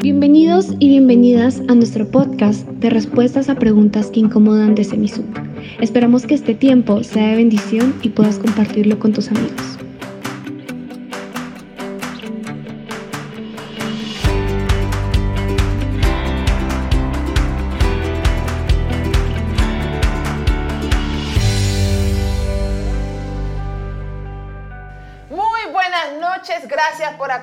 Bienvenidos 0.00 0.68
y 0.78 0.90
bienvenidas 0.90 1.60
a 1.66 1.74
nuestro 1.74 2.08
podcast 2.08 2.64
de 2.68 2.88
respuestas 2.88 3.48
a 3.48 3.56
preguntas 3.56 4.12
que 4.12 4.20
incomodan 4.20 4.76
de 4.76 4.84
Semisub. 4.84 5.24
Esperamos 5.80 6.24
que 6.24 6.34
este 6.34 6.54
tiempo 6.54 7.02
sea 7.02 7.30
de 7.30 7.34
bendición 7.34 7.94
y 8.02 8.10
puedas 8.10 8.38
compartirlo 8.38 9.00
con 9.00 9.12
tus 9.12 9.28
amigos. 9.32 9.77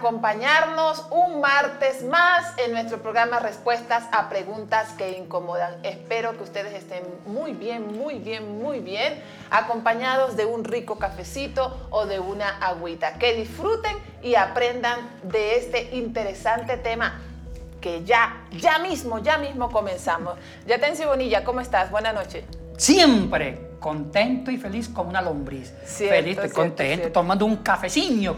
Acompañarnos 0.05 1.03
un 1.09 1.41
martes 1.41 2.03
más 2.03 2.53
en 2.63 2.73
nuestro 2.73 3.01
programa 3.01 3.39
Respuestas 3.39 4.03
a 4.11 4.29
Preguntas 4.29 4.89
que 4.99 5.17
Incomodan. 5.17 5.73
Espero 5.81 6.37
que 6.37 6.43
ustedes 6.43 6.75
estén 6.75 7.01
muy 7.25 7.53
bien, 7.53 7.97
muy 7.97 8.19
bien, 8.19 8.61
muy 8.61 8.81
bien, 8.81 9.19
acompañados 9.49 10.37
de 10.37 10.45
un 10.45 10.63
rico 10.63 10.99
cafecito 10.99 11.87
o 11.89 12.05
de 12.05 12.19
una 12.19 12.49
agüita. 12.59 13.13
Que 13.17 13.33
disfruten 13.33 13.97
y 14.21 14.35
aprendan 14.35 15.09
de 15.23 15.55
este 15.57 15.95
interesante 15.95 16.77
tema 16.77 17.19
que 17.81 18.03
ya, 18.03 18.45
ya 18.51 18.77
mismo, 18.77 19.17
ya 19.17 19.39
mismo 19.39 19.71
comenzamos. 19.71 20.35
Yatensi 20.67 21.05
Bonilla, 21.05 21.43
¿cómo 21.43 21.61
estás? 21.61 21.89
Buenas 21.89 22.13
noches. 22.13 22.45
Siempre 22.77 23.69
contento 23.79 24.51
y 24.51 24.57
feliz 24.57 24.87
como 24.87 25.09
una 25.09 25.23
lombriz. 25.23 25.73
feliz 25.83 26.37
y 26.45 26.49
contento, 26.49 27.11
tomando 27.11 27.43
un 27.47 27.57
cafecillo 27.57 28.35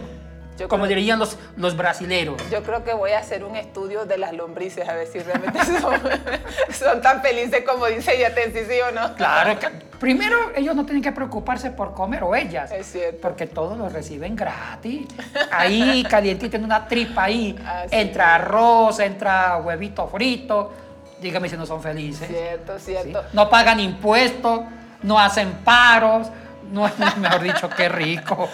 como 0.66 0.86
dirían 0.86 1.18
los, 1.18 1.36
los 1.56 1.76
brasileros. 1.76 2.42
Yo 2.50 2.62
creo 2.62 2.82
que 2.82 2.94
voy 2.94 3.12
a 3.12 3.20
hacer 3.20 3.44
un 3.44 3.54
estudio 3.54 4.06
de 4.06 4.18
las 4.18 4.32
lombrices 4.32 4.88
a 4.88 4.94
ver 4.94 5.06
si 5.06 5.20
realmente 5.20 5.60
son, 6.72 7.02
tan 7.02 7.22
felices 7.22 7.62
como 7.64 7.86
dice 7.86 8.18
Yatensi, 8.18 8.64
¿sí 8.64 8.80
o 8.80 8.92
no? 8.92 9.14
Claro, 9.14 9.58
que 9.58 9.68
primero 10.00 10.52
ellos 10.56 10.74
no 10.74 10.84
tienen 10.84 11.02
que 11.02 11.12
preocuparse 11.12 11.70
por 11.70 11.94
comer 11.94 12.24
o 12.24 12.34
ellas. 12.34 12.72
Es 12.72 12.86
cierto. 12.86 13.20
Porque 13.20 13.46
todos 13.46 13.78
lo 13.78 13.88
reciben 13.88 14.34
gratis. 14.34 15.06
Ahí 15.52 16.02
calientito 16.10 16.56
en 16.56 16.64
una 16.64 16.88
tripa 16.88 17.24
ahí. 17.24 17.56
entra 17.90 18.34
arroz, 18.34 18.98
entra 19.00 19.58
huevito 19.58 20.08
frito. 20.08 20.72
Dígame 21.20 21.48
si 21.48 21.56
no 21.56 21.66
son 21.66 21.82
felices. 21.82 22.28
Cierto, 22.28 22.78
cierto. 22.78 23.24
No 23.32 23.50
pagan 23.50 23.80
impuestos, 23.80 24.60
no 25.02 25.18
hacen 25.18 25.50
paros 25.64 26.28
no, 26.70 26.90
mejor 27.18 27.42
dicho, 27.42 27.68
qué 27.70 27.88
rico. 27.88 28.48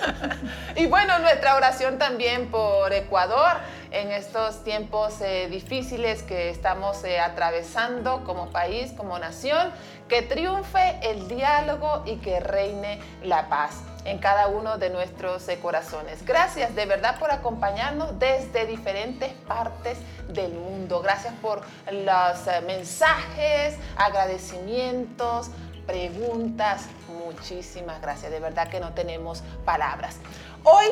Y 0.77 0.87
bueno, 0.87 1.19
nuestra 1.19 1.57
oración 1.57 1.99
también 1.99 2.51
por 2.51 2.93
Ecuador 2.93 3.57
en 3.95 4.11
estos 4.11 4.65
tiempos 4.65 5.21
eh, 5.21 5.49
difíciles 5.49 6.23
que 6.25 6.51
estamos 6.51 7.05
eh, 7.05 7.21
atravesando 7.21 8.25
como 8.25 8.51
país, 8.51 8.93
como 8.93 9.19
nación, 9.19 9.71
que 10.09 10.23
triunfe 10.23 10.99
el 11.03 11.29
diálogo 11.29 12.03
y 12.05 12.17
que 12.17 12.41
reine 12.41 13.01
la 13.23 13.49
paz 13.49 13.83
en 14.05 14.19
cada 14.19 14.49
uno 14.49 14.79
de 14.79 14.91
nuestros 14.91 15.49
eh, 15.49 15.59
corazones. 15.61 16.27
Gracias 16.27 16.75
de 16.75 16.87
verdad 16.87 17.19
por 17.21 17.31
acompañarnos 17.31 18.19
desde 18.19 18.67
diferentes 18.67 19.33
partes 19.47 19.99
del 20.29 20.53
mundo. 20.53 21.01
Gracias 21.01 21.33
por 21.41 21.63
los 21.91 22.65
mensajes, 22.67 23.79
agradecimientos, 23.97 25.51
preguntas. 25.87 26.87
Muchísimas 27.27 28.01
gracias, 28.01 28.31
de 28.31 28.41
verdad 28.41 28.69
que 28.69 28.81
no 28.81 28.93
tenemos 28.93 29.43
palabras. 29.65 30.17
Hoy 30.65 30.87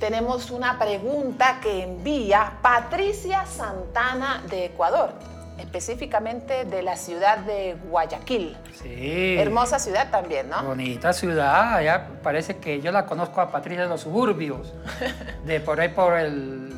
tenemos 0.00 0.50
una 0.50 0.78
pregunta 0.78 1.60
que 1.62 1.82
envía 1.82 2.54
Patricia 2.62 3.46
Santana 3.46 4.42
de 4.50 4.66
Ecuador, 4.66 5.12
específicamente 5.58 6.64
de 6.64 6.82
la 6.82 6.96
ciudad 6.96 7.38
de 7.38 7.76
Guayaquil. 7.88 8.56
Sí. 8.82 9.36
Hermosa 9.38 9.78
ciudad 9.78 10.10
también, 10.10 10.50
¿no? 10.50 10.62
Bonita 10.64 11.12
ciudad, 11.12 11.80
ya 11.82 12.08
parece 12.22 12.56
que 12.58 12.80
yo 12.80 12.92
la 12.92 13.06
conozco 13.06 13.40
a 13.40 13.50
Patricia 13.50 13.84
de 13.84 13.88
los 13.88 14.02
suburbios, 14.02 14.74
de 15.44 15.60
por 15.60 15.80
ahí 15.80 15.88
por 15.88 16.18
el 16.18 16.74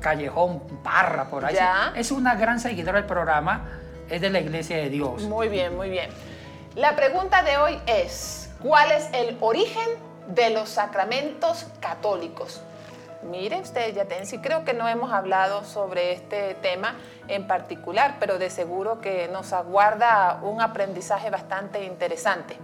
callejón 0.00 0.60
Parra, 0.82 1.28
por 1.28 1.44
ahí. 1.44 1.56
Es 1.94 2.10
una 2.10 2.34
gran 2.34 2.60
seguidora 2.60 2.98
del 2.98 3.06
programa, 3.06 3.68
es 4.08 4.20
de 4.20 4.30
la 4.30 4.40
Iglesia 4.40 4.78
de 4.78 4.88
Dios. 4.88 5.22
Muy 5.22 5.48
bien, 5.48 5.76
muy 5.76 5.90
bien. 5.90 6.10
La 6.78 6.94
pregunta 6.94 7.42
de 7.42 7.56
hoy 7.56 7.76
es, 7.86 8.50
¿cuál 8.62 8.92
es 8.92 9.08
el 9.12 9.36
origen 9.40 9.88
de 10.28 10.50
los 10.50 10.68
sacramentos 10.68 11.66
católicos? 11.80 12.60
Mire 13.28 13.60
usted, 13.60 13.92
Yatensi, 13.96 14.38
creo 14.38 14.64
que 14.64 14.74
no 14.74 14.86
hemos 14.86 15.10
hablado 15.10 15.64
sobre 15.64 16.12
este 16.12 16.54
tema 16.62 16.94
en 17.26 17.48
particular, 17.48 18.18
pero 18.20 18.38
de 18.38 18.48
seguro 18.48 19.00
que 19.00 19.26
nos 19.26 19.52
aguarda 19.52 20.38
un 20.40 20.60
aprendizaje 20.60 21.30
bastante 21.30 21.84
interesante. 21.84 22.56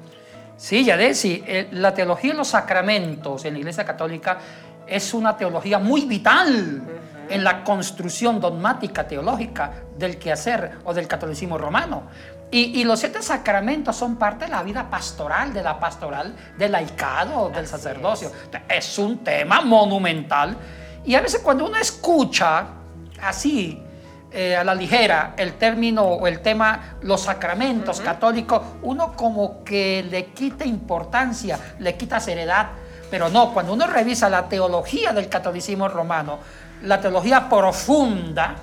Sí, 0.56 0.84
Yatensi, 0.84 1.42
eh, 1.44 1.68
la 1.72 1.92
teología 1.92 2.30
de 2.30 2.36
los 2.36 2.46
sacramentos 2.46 3.44
en 3.44 3.54
la 3.54 3.58
Iglesia 3.58 3.84
Católica 3.84 4.38
es 4.86 5.12
una 5.12 5.36
teología 5.36 5.80
muy 5.80 6.02
vital 6.02 6.82
en 7.28 7.42
la 7.42 7.64
construcción 7.64 8.40
dogmática 8.40 9.08
teológica 9.08 9.72
del 9.96 10.18
quehacer 10.18 10.78
o 10.84 10.94
del 10.94 11.08
catolicismo 11.08 11.58
romano. 11.58 12.04
Y, 12.56 12.84
los 12.84 13.00
siete 13.00 13.20
sacramentos 13.20 13.96
son 13.96 14.14
parte 14.14 14.44
de 14.44 14.52
la 14.52 14.62
vida 14.62 14.88
pastoral, 14.88 15.52
de 15.52 15.60
la 15.60 15.80
pastoral 15.80 16.36
del 16.56 16.70
laicado, 16.70 17.50
del 17.50 17.66
sacerdocio. 17.66 18.30
Es. 18.68 18.96
un 18.96 19.24
tema 19.24 19.60
monumental. 19.62 20.56
Y 21.04 21.16
a 21.16 21.20
veces 21.20 21.40
cuando 21.40 21.66
uno 21.66 21.76
escucha 21.76 22.66
así, 23.20 23.82
eh, 24.30 24.54
a 24.54 24.62
la 24.62 24.72
ligera, 24.72 25.34
el 25.36 25.54
término 25.54 26.04
o 26.04 26.28
el 26.28 26.42
tema 26.42 26.98
los 27.02 27.22
sacramentos 27.22 28.00
católicos, 28.00 28.62
uno 28.82 29.14
como 29.14 29.64
que 29.64 30.06
le 30.08 30.26
quita 30.26 30.64
importancia, 30.64 31.58
le 31.80 31.96
quita 31.96 32.20
seriedad. 32.20 32.68
Pero 33.10 33.30
no, 33.30 33.52
cuando 33.52 33.72
uno 33.72 33.88
revisa 33.88 34.30
la 34.30 34.48
teología 34.48 35.12
del 35.12 35.28
catolicismo 35.28 35.88
romano, 35.88 36.38
la 36.82 37.00
teología 37.00 37.48
profunda, 37.48 38.54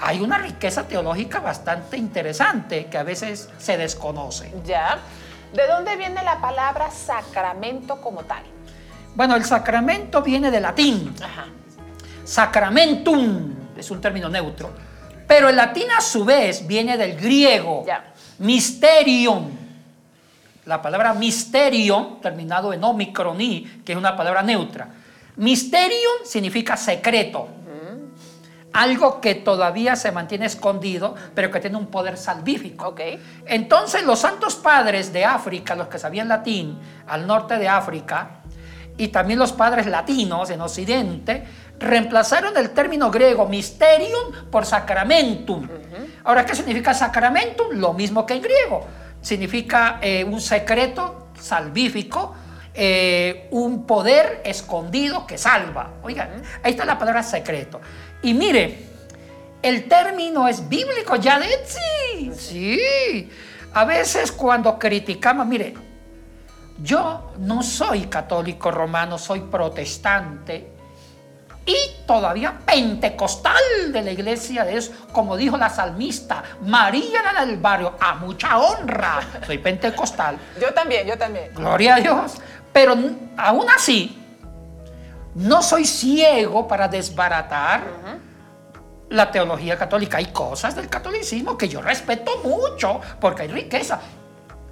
hay 0.00 0.20
una 0.20 0.38
riqueza 0.38 0.86
teológica 0.86 1.40
bastante 1.40 1.96
interesante 1.96 2.86
que 2.86 2.98
a 2.98 3.02
veces 3.02 3.48
se 3.58 3.76
desconoce. 3.76 4.52
Ya. 4.64 4.98
¿De 5.52 5.66
dónde 5.66 5.96
viene 5.96 6.22
la 6.22 6.40
palabra 6.40 6.90
sacramento 6.90 8.00
como 8.00 8.22
tal? 8.22 8.42
Bueno, 9.14 9.34
el 9.34 9.44
sacramento 9.44 10.22
viene 10.22 10.50
del 10.50 10.62
latín. 10.62 11.14
Ajá. 11.22 11.46
Sacramentum 12.24 13.54
es 13.76 13.90
un 13.90 14.00
término 14.00 14.28
neutro. 14.28 14.70
Pero 15.26 15.48
el 15.48 15.56
latín 15.56 15.90
a 15.96 16.00
su 16.00 16.24
vez 16.24 16.66
viene 16.66 16.96
del 16.96 17.16
griego. 17.16 17.84
Ya. 17.86 18.12
Mysterium. 18.38 19.50
La 20.66 20.80
palabra 20.80 21.14
mysterium, 21.14 22.20
terminado 22.20 22.72
en 22.72 22.84
omicroní, 22.84 23.82
que 23.84 23.92
es 23.92 23.98
una 23.98 24.16
palabra 24.16 24.42
neutra. 24.42 24.88
Mysterium 25.36 26.24
significa 26.24 26.76
secreto 26.76 27.48
algo 28.72 29.20
que 29.20 29.34
todavía 29.34 29.96
se 29.96 30.12
mantiene 30.12 30.46
escondido, 30.46 31.14
pero 31.34 31.50
que 31.50 31.60
tiene 31.60 31.76
un 31.76 31.86
poder 31.86 32.16
salvífico. 32.16 32.88
Okay. 32.88 33.22
Entonces 33.46 34.04
los 34.04 34.20
santos 34.20 34.56
padres 34.56 35.12
de 35.12 35.24
África, 35.24 35.74
los 35.74 35.88
que 35.88 35.98
sabían 35.98 36.28
latín, 36.28 36.78
al 37.06 37.26
norte 37.26 37.58
de 37.58 37.68
África, 37.68 38.42
y 38.96 39.08
también 39.08 39.38
los 39.38 39.52
padres 39.52 39.86
latinos 39.86 40.50
en 40.50 40.60
Occidente, 40.60 41.44
reemplazaron 41.78 42.56
el 42.56 42.70
término 42.70 43.10
griego 43.10 43.46
mysterium 43.46 44.32
por 44.50 44.66
sacramentum. 44.66 45.68
Ahora, 46.24 46.44
¿qué 46.44 46.54
significa 46.54 46.92
sacramentum? 46.92 47.68
Lo 47.72 47.92
mismo 47.92 48.26
que 48.26 48.34
en 48.34 48.42
griego. 48.42 48.86
Significa 49.20 49.98
eh, 50.02 50.24
un 50.24 50.40
secreto 50.40 51.28
salvífico, 51.40 52.34
eh, 52.74 53.48
un 53.52 53.86
poder 53.86 54.42
escondido 54.44 55.26
que 55.26 55.38
salva. 55.38 55.94
Oigan, 56.02 56.42
ahí 56.62 56.72
está 56.72 56.84
la 56.84 56.98
palabra 56.98 57.22
secreto. 57.22 57.80
Y 58.22 58.34
mire, 58.34 58.86
el 59.62 59.88
término 59.88 60.48
es 60.48 60.68
bíblico, 60.68 61.16
ya 61.16 61.38
de 61.38 61.48
sí. 61.64 62.32
Sí. 62.34 63.30
A 63.74 63.84
veces 63.84 64.32
cuando 64.32 64.78
criticamos, 64.78 65.46
mire, 65.46 65.74
yo 66.82 67.32
no 67.38 67.62
soy 67.62 68.06
católico 68.06 68.70
romano, 68.70 69.18
soy 69.18 69.40
protestante 69.40 70.78
y 71.68 71.76
todavía 72.06 72.58
pentecostal 72.64 73.92
de 73.92 74.02
la 74.02 74.10
iglesia 74.10 74.64
de 74.64 74.72
Dios, 74.72 74.90
como 75.12 75.36
dijo 75.36 75.58
la 75.58 75.68
salmista, 75.68 76.42
María 76.62 77.20
la 77.34 77.44
del 77.44 77.58
barrio, 77.58 77.94
a 78.00 78.14
mucha 78.14 78.58
honra. 78.58 79.20
Soy 79.46 79.58
pentecostal. 79.58 80.38
Yo 80.58 80.72
también, 80.72 81.06
yo 81.06 81.18
también. 81.18 81.52
Gloria 81.54 81.96
a 81.96 82.00
Dios. 82.00 82.34
Pero 82.72 82.96
aún 83.36 83.66
así, 83.76 84.17
no 85.38 85.62
soy 85.62 85.84
ciego 85.84 86.66
para 86.66 86.88
desbaratar 86.88 87.82
la 89.08 89.30
teología 89.30 89.78
católica. 89.78 90.18
Hay 90.18 90.26
cosas 90.26 90.74
del 90.74 90.88
catolicismo 90.88 91.56
que 91.56 91.68
yo 91.68 91.80
respeto 91.80 92.38
mucho 92.42 93.00
porque 93.20 93.42
hay 93.42 93.48
riqueza. 93.48 94.00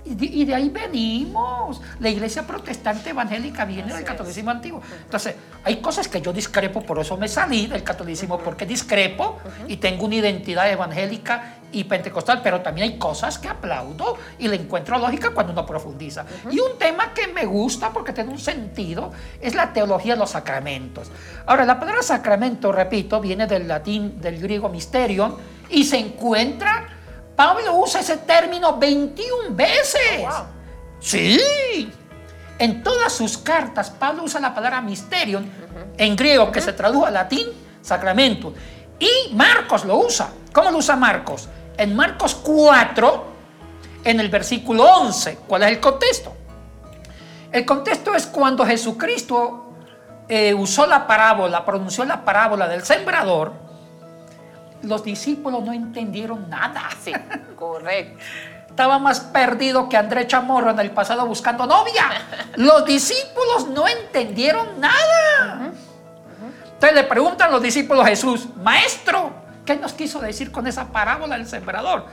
Y 0.07 0.15
de, 0.15 0.27
y 0.27 0.45
de 0.45 0.55
ahí 0.55 0.69
venimos. 0.69 1.81
La 2.01 2.09
iglesia 2.09 2.47
protestante 2.47 3.11
evangélica 3.11 3.65
viene 3.65 3.93
del 3.93 4.05
catolicismo 4.05 4.51
antiguo. 4.51 4.81
Entonces, 5.05 5.35
hay 5.65 5.77
cosas 5.77 6.09
que 6.09 6.21
yo 6.21 6.33
discrepo, 6.33 6.81
por 6.83 6.99
eso 6.99 7.17
me 7.17 7.29
salí 7.29 7.67
del 7.67 7.83
catolicismo, 7.83 8.39
porque 8.39 8.67
discrepo 8.67 9.39
y 9.67 9.77
tengo 9.77 10.07
una 10.07 10.15
identidad 10.15 10.71
evangélica 10.71 11.57
y 11.73 11.85
pentecostal, 11.85 12.41
pero 12.43 12.61
también 12.61 12.91
hay 12.91 12.99
cosas 12.99 13.39
que 13.39 13.49
aplaudo 13.49 14.17
y 14.39 14.49
le 14.49 14.57
encuentro 14.57 14.99
lógica 14.99 15.31
cuando 15.31 15.53
uno 15.53 15.67
profundiza. 15.67 16.25
Y 16.51 16.59
un 16.59 16.79
tema 16.79 17.13
que 17.13 17.27
me 17.29 17.45
gusta 17.45 17.93
porque 17.93 18.13
tiene 18.13 18.31
un 18.31 18.39
sentido 18.39 19.13
es 19.41 19.55
la 19.55 19.73
teología 19.73 20.15
de 20.15 20.21
los 20.21 20.31
sacramentos. 20.31 21.11
Ahora, 21.47 21.65
la 21.65 21.79
palabra 21.79 22.03
sacramento, 22.03 22.73
repito, 22.73 23.21
viene 23.21 23.47
del 23.47 23.67
latín, 23.69 24.21
del 24.21 24.41
griego 24.41 24.69
mysterion, 24.69 25.37
y 25.69 25.85
se 25.85 25.99
encuentra 25.99 26.89
Pablo 27.37 27.77
usa 27.77 28.01
ese 28.01 28.17
término 28.17 28.79
21 28.79 29.55
veces. 29.55 30.27
Oh, 30.27 30.47
sí. 30.99 31.93
En 32.59 32.83
todas 32.83 33.13
sus 33.13 33.37
cartas, 33.37 33.91
Pablo 33.91 34.25
usa 34.25 34.41
la 34.41 34.55
palabra 34.55 34.81
misterio 34.81 35.43
en 35.99 36.17
griego, 36.17 36.51
que 36.51 36.63
se 36.63 36.73
tradujo 36.73 37.05
al 37.05 37.15
latín 37.15 37.49
sacramento. 37.83 38.55
Y 38.99 39.35
Marcos 39.35 39.85
lo 39.85 39.99
usa. 39.99 40.31
¿Cómo 40.53 40.71
lo 40.71 40.79
usa 40.79 40.97
Marcos? 40.97 41.49
En 41.77 41.95
Marcos 41.95 42.35
4, 42.37 43.25
en 44.05 44.21
el 44.21 44.31
versículo 44.31 44.85
11. 44.85 45.41
¿Cuál 45.47 45.65
es 45.65 45.69
el 45.69 45.81
contexto? 45.81 46.35
El 47.53 47.67
contexto 47.67 48.15
es 48.15 48.27
cuando 48.27 48.65
Jesucristo 48.65 49.75
eh, 50.27 50.55
usó 50.55 50.87
la 50.87 51.07
parábola, 51.07 51.65
pronunció 51.67 52.07
la 52.07 52.25
parábola 52.25 52.67
del 52.67 52.83
sembrador 52.83 53.66
los 54.83 55.05
discípulos 55.05 55.63
no 55.65 55.73
entendieron 55.73 56.49
nada. 56.49 56.89
Sí, 57.03 57.13
correcto. 57.57 58.19
Estaba 58.69 58.99
más 58.99 59.21
perdido 59.21 59.89
que 59.89 59.97
André 59.97 60.27
Chamorro 60.27 60.71
en 60.71 60.81
el 60.81 60.91
pasado 60.91 61.25
buscando 61.27 61.67
novia. 61.67 62.05
Los 62.57 62.85
discípulos 62.85 63.69
no 63.69 63.89
entendieron 63.89 64.79
nada. 64.79 65.73
Entonces 66.75 66.95
le 66.95 67.05
preguntan 67.05 67.51
los 67.51 67.63
discípulos 67.63 68.05
a 68.05 68.09
Jesús, 68.09 68.49
maestro, 68.63 69.33
¿qué 69.65 69.77
nos 69.77 69.95
quiso 69.95 70.21
decir 70.21 70.53
con 70.53 70.67
esa 70.67 70.93
parábola 70.93 71.39
del 71.39 71.47
sembrador? 71.47 72.05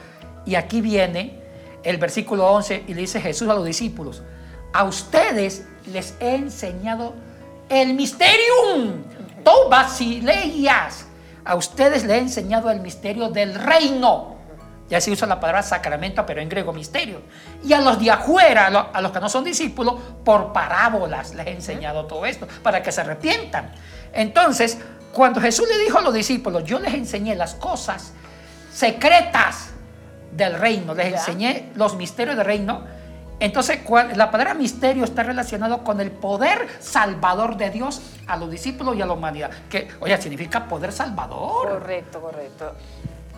Y 0.45 0.55
aquí 0.55 0.79
viene 0.79 1.41
el 1.83 1.97
versículo 1.97 2.47
11 2.47 2.85
y 2.87 2.93
le 2.93 3.01
dice 3.01 3.19
Jesús 3.19 3.49
a 3.49 3.55
los 3.55 3.65
discípulos, 3.65 4.23
a 4.71 4.85
ustedes 4.85 5.67
les 5.91 6.15
he 6.21 6.35
enseñado 6.35 7.13
el 7.67 7.93
misterium, 7.93 9.03
tú 9.43 9.51
basileias 9.69 11.07
a 11.45 11.55
ustedes 11.55 12.03
le 12.03 12.15
he 12.15 12.19
enseñado 12.19 12.69
el 12.69 12.79
misterio 12.79 13.29
del 13.29 13.55
reino. 13.55 14.35
Ya 14.89 14.99
se 15.01 15.11
usa 15.11 15.27
la 15.27 15.39
palabra 15.39 15.63
sacramento, 15.63 16.25
pero 16.25 16.41
en 16.41 16.49
griego 16.49 16.73
misterio. 16.73 17.21
Y 17.63 17.73
a 17.73 17.81
los 17.81 17.99
de 17.99 18.11
afuera, 18.11 18.67
a 18.93 19.01
los 19.01 19.11
que 19.11 19.19
no 19.19 19.29
son 19.29 19.43
discípulos, 19.43 19.95
por 20.23 20.53
parábolas 20.53 21.33
les 21.33 21.47
he 21.47 21.51
enseñado 21.51 22.05
todo 22.05 22.25
esto, 22.25 22.47
para 22.61 22.83
que 22.83 22.91
se 22.91 23.01
arrepientan. 23.01 23.71
Entonces, 24.13 24.77
cuando 25.13 25.39
Jesús 25.41 25.67
le 25.69 25.77
dijo 25.79 25.97
a 25.97 26.01
los 26.01 26.13
discípulos, 26.13 26.63
yo 26.63 26.79
les 26.79 26.93
enseñé 26.93 27.35
las 27.35 27.55
cosas 27.55 28.13
secretas 28.73 29.69
del 30.31 30.55
reino, 30.55 30.93
les 30.93 31.13
enseñé 31.13 31.71
los 31.75 31.95
misterios 31.95 32.35
del 32.35 32.45
reino, 32.45 32.83
entonces, 33.43 33.79
la 34.15 34.31
palabra 34.31 34.53
misterio 34.53 35.03
está 35.03 35.21
relacionado 35.21 35.83
con 35.83 35.99
el 35.99 36.11
poder 36.11 36.65
salvador 36.79 37.57
de 37.57 37.71
Dios 37.71 38.01
a 38.25 38.37
los 38.37 38.49
discípulos 38.49 38.95
y 38.95 39.01
a 39.01 39.05
la 39.05 39.11
humanidad. 39.11 39.51
Que, 39.69 39.89
oye, 39.99 40.15
significa 40.21 40.65
poder 40.65 40.93
salvador. 40.93 41.67
Correcto, 41.67 42.21
correcto. 42.21 42.73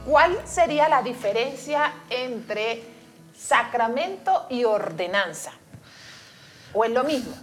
¿Cuál 0.06 0.38
sería 0.46 0.88
la 0.88 1.02
diferencia 1.02 1.92
entre 2.12 2.84
sacramento 3.36 4.46
y 4.52 4.64
ordenanza? 4.64 5.54
¿O 6.74 6.86
es 6.86 6.92
lo 6.92 7.04
mismo? 7.04 7.34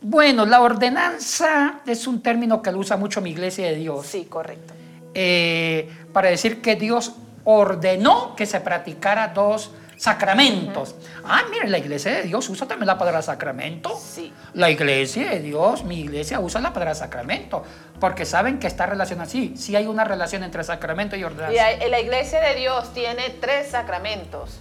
Bueno, 0.00 0.44
la 0.46 0.62
ordenanza 0.62 1.78
es 1.86 2.08
un 2.08 2.20
término 2.20 2.60
que 2.60 2.72
lo 2.72 2.78
usa 2.78 2.96
mucho 2.96 3.20
mi 3.20 3.30
iglesia 3.30 3.66
de 3.66 3.76
Dios. 3.76 4.04
Sí, 4.04 4.24
correcto. 4.24 4.74
Eh, 5.14 5.88
para 6.12 6.28
decir 6.28 6.60
que 6.60 6.74
Dios 6.74 7.12
ordenó 7.44 8.34
que 8.34 8.46
se 8.46 8.58
practicara 8.58 9.28
dos 9.28 9.70
sacramentos. 10.00 10.94
Ah, 11.24 11.42
miren, 11.50 11.70
la 11.70 11.76
iglesia 11.76 12.12
de 12.12 12.22
Dios 12.22 12.48
usa 12.48 12.66
también 12.66 12.86
la 12.86 12.96
palabra 12.96 13.20
sacramento. 13.20 14.00
Sí. 14.02 14.32
La 14.54 14.70
iglesia 14.70 15.28
de 15.28 15.40
Dios, 15.40 15.84
mi 15.84 16.00
iglesia 16.00 16.40
usa 16.40 16.58
la 16.62 16.72
palabra 16.72 16.94
sacramento, 16.94 17.62
porque 18.00 18.24
saben 18.24 18.58
que 18.58 18.66
está 18.66 18.86
relacionada 18.86 19.28
así. 19.28 19.52
Sí 19.58 19.76
hay 19.76 19.86
una 19.86 20.04
relación 20.04 20.42
entre 20.42 20.64
sacramento 20.64 21.16
y 21.16 21.24
ordenación. 21.24 21.82
Y 21.86 21.90
la 21.90 22.00
iglesia 22.00 22.40
de 22.40 22.54
Dios 22.54 22.94
tiene 22.94 23.28
tres 23.42 23.72
sacramentos. 23.72 24.60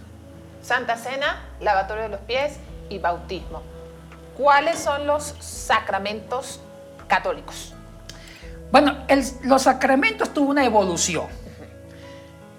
Santa 0.62 0.98
Cena, 0.98 1.42
lavatorio 1.62 2.04
de 2.04 2.10
los 2.10 2.20
pies 2.20 2.58
y 2.90 3.00
bautismo. 3.00 3.62
¿Cuáles 4.38 4.78
son 4.78 5.08
los 5.08 5.36
sacramentos 5.40 6.60
católicos? 7.08 7.74
Bueno, 8.74 9.06
los 9.44 9.62
sacramentos 9.62 10.34
tuvo 10.34 10.50
una 10.50 10.66
evolución. 10.66 11.28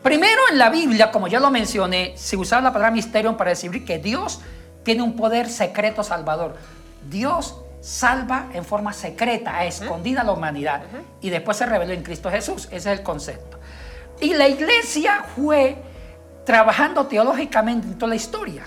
Primero 0.03 0.41
en 0.51 0.59
la 0.59 0.71
Biblia, 0.71 1.11
como 1.11 1.29
ya 1.29 1.41
lo 1.41 1.51
mencioné, 1.51 2.15
se 2.17 2.37
usaba 2.37 2.63
la 2.63 2.73
palabra 2.73 2.91
misterio 2.91 3.37
para 3.37 3.51
decir 3.51 3.85
que 3.85 3.99
Dios 3.99 4.41
tiene 4.83 5.03
un 5.03 5.15
poder 5.15 5.49
secreto 5.49 6.03
salvador. 6.03 6.57
Dios 7.09 7.57
salva 7.81 8.49
en 8.55 8.65
forma 8.65 8.93
secreta, 8.93 9.65
escondida 9.65 10.23
a 10.23 10.25
la 10.25 10.33
humanidad. 10.33 10.83
Y 11.21 11.31
después 11.31 11.57
se 11.57 11.67
reveló 11.67 11.93
en 11.93 12.03
Cristo 12.03 12.31
Jesús. 12.31 12.67
Ese 12.67 12.77
es 12.93 12.99
el 12.99 13.03
concepto. 13.03 13.59
Y 14.21 14.35
la 14.35 14.49
iglesia 14.49 15.25
fue 15.35 15.77
trabajando 16.45 17.07
teológicamente 17.07 17.87
en 17.87 17.99
toda 17.99 18.11
la 18.11 18.17
historia. 18.17 18.65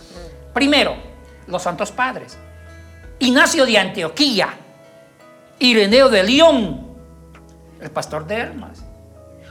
Primero, 0.53 0.95
los 1.47 1.63
santos 1.63 1.91
padres. 1.91 2.37
Ignacio 3.19 3.65
de 3.65 3.77
Antioquía, 3.77 4.49
Ireneo 5.59 6.09
de 6.09 6.23
León, 6.23 6.95
el 7.79 7.91
pastor 7.91 8.25
de 8.25 8.35
Hermas, 8.35 8.82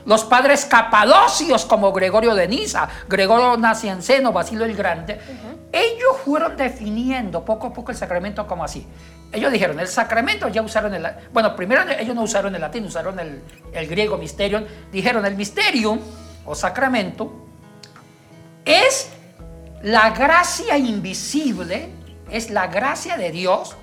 los 0.04 0.24
padres 0.24 0.64
capadocios 0.66 1.64
como 1.64 1.92
Gregorio 1.92 2.34
de 2.34 2.48
Niza, 2.48 2.88
Gregorio 3.08 3.56
Nacianceno, 3.56 4.32
Basilio 4.32 4.64
el 4.64 4.74
Grande, 4.74 5.20
ellos 5.72 6.16
fueron 6.24 6.56
definiendo 6.56 7.44
poco 7.44 7.68
a 7.68 7.72
poco 7.72 7.90
el 7.90 7.96
sacramento 7.96 8.46
como 8.46 8.64
así. 8.64 8.86
Ellos 9.32 9.50
dijeron, 9.50 9.80
el 9.80 9.88
sacramento 9.88 10.48
ya 10.48 10.60
usaron 10.60 10.92
el... 10.94 11.06
Bueno, 11.32 11.56
primero 11.56 11.82
ellos 11.98 12.14
no 12.14 12.22
usaron 12.22 12.54
el 12.54 12.60
latín, 12.60 12.84
usaron 12.84 13.18
el, 13.18 13.42
el 13.72 13.86
griego 13.86 14.18
mysterium. 14.18 14.64
Dijeron, 14.90 15.24
el 15.24 15.36
misterium 15.36 15.98
o 16.44 16.54
sacramento 16.54 17.46
es 18.64 19.10
la 19.82 20.10
gracia 20.10 20.76
invisible, 20.76 21.88
es 22.30 22.50
la 22.50 22.66
gracia 22.66 23.16
de 23.16 23.30
Dios 23.30 23.76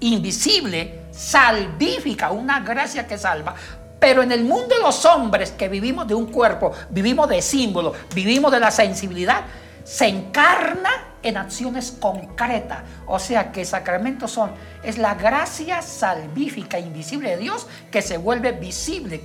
invisible, 0.00 1.02
salvífica, 1.10 2.30
una 2.30 2.60
gracia 2.60 3.06
que 3.06 3.18
salva, 3.18 3.54
pero 3.98 4.22
en 4.22 4.32
el 4.32 4.44
mundo 4.44 4.74
de 4.74 4.82
los 4.82 5.04
hombres 5.04 5.50
que 5.52 5.68
vivimos 5.68 6.06
de 6.06 6.14
un 6.14 6.26
cuerpo, 6.26 6.72
vivimos 6.90 7.28
de 7.28 7.42
símbolos, 7.42 7.96
vivimos 8.14 8.52
de 8.52 8.60
la 8.60 8.70
sensibilidad, 8.70 9.44
se 9.84 10.06
encarna 10.06 10.90
en 11.22 11.36
acciones 11.36 11.92
concretas. 11.92 12.80
O 13.06 13.18
sea 13.18 13.50
que 13.50 13.64
sacramentos 13.64 14.30
son, 14.30 14.50
es 14.82 14.98
la 14.98 15.14
gracia 15.14 15.82
salvífica, 15.82 16.78
invisible 16.78 17.30
de 17.30 17.36
Dios 17.38 17.66
que 17.90 18.02
se 18.02 18.18
vuelve 18.18 18.52
visible, 18.52 19.22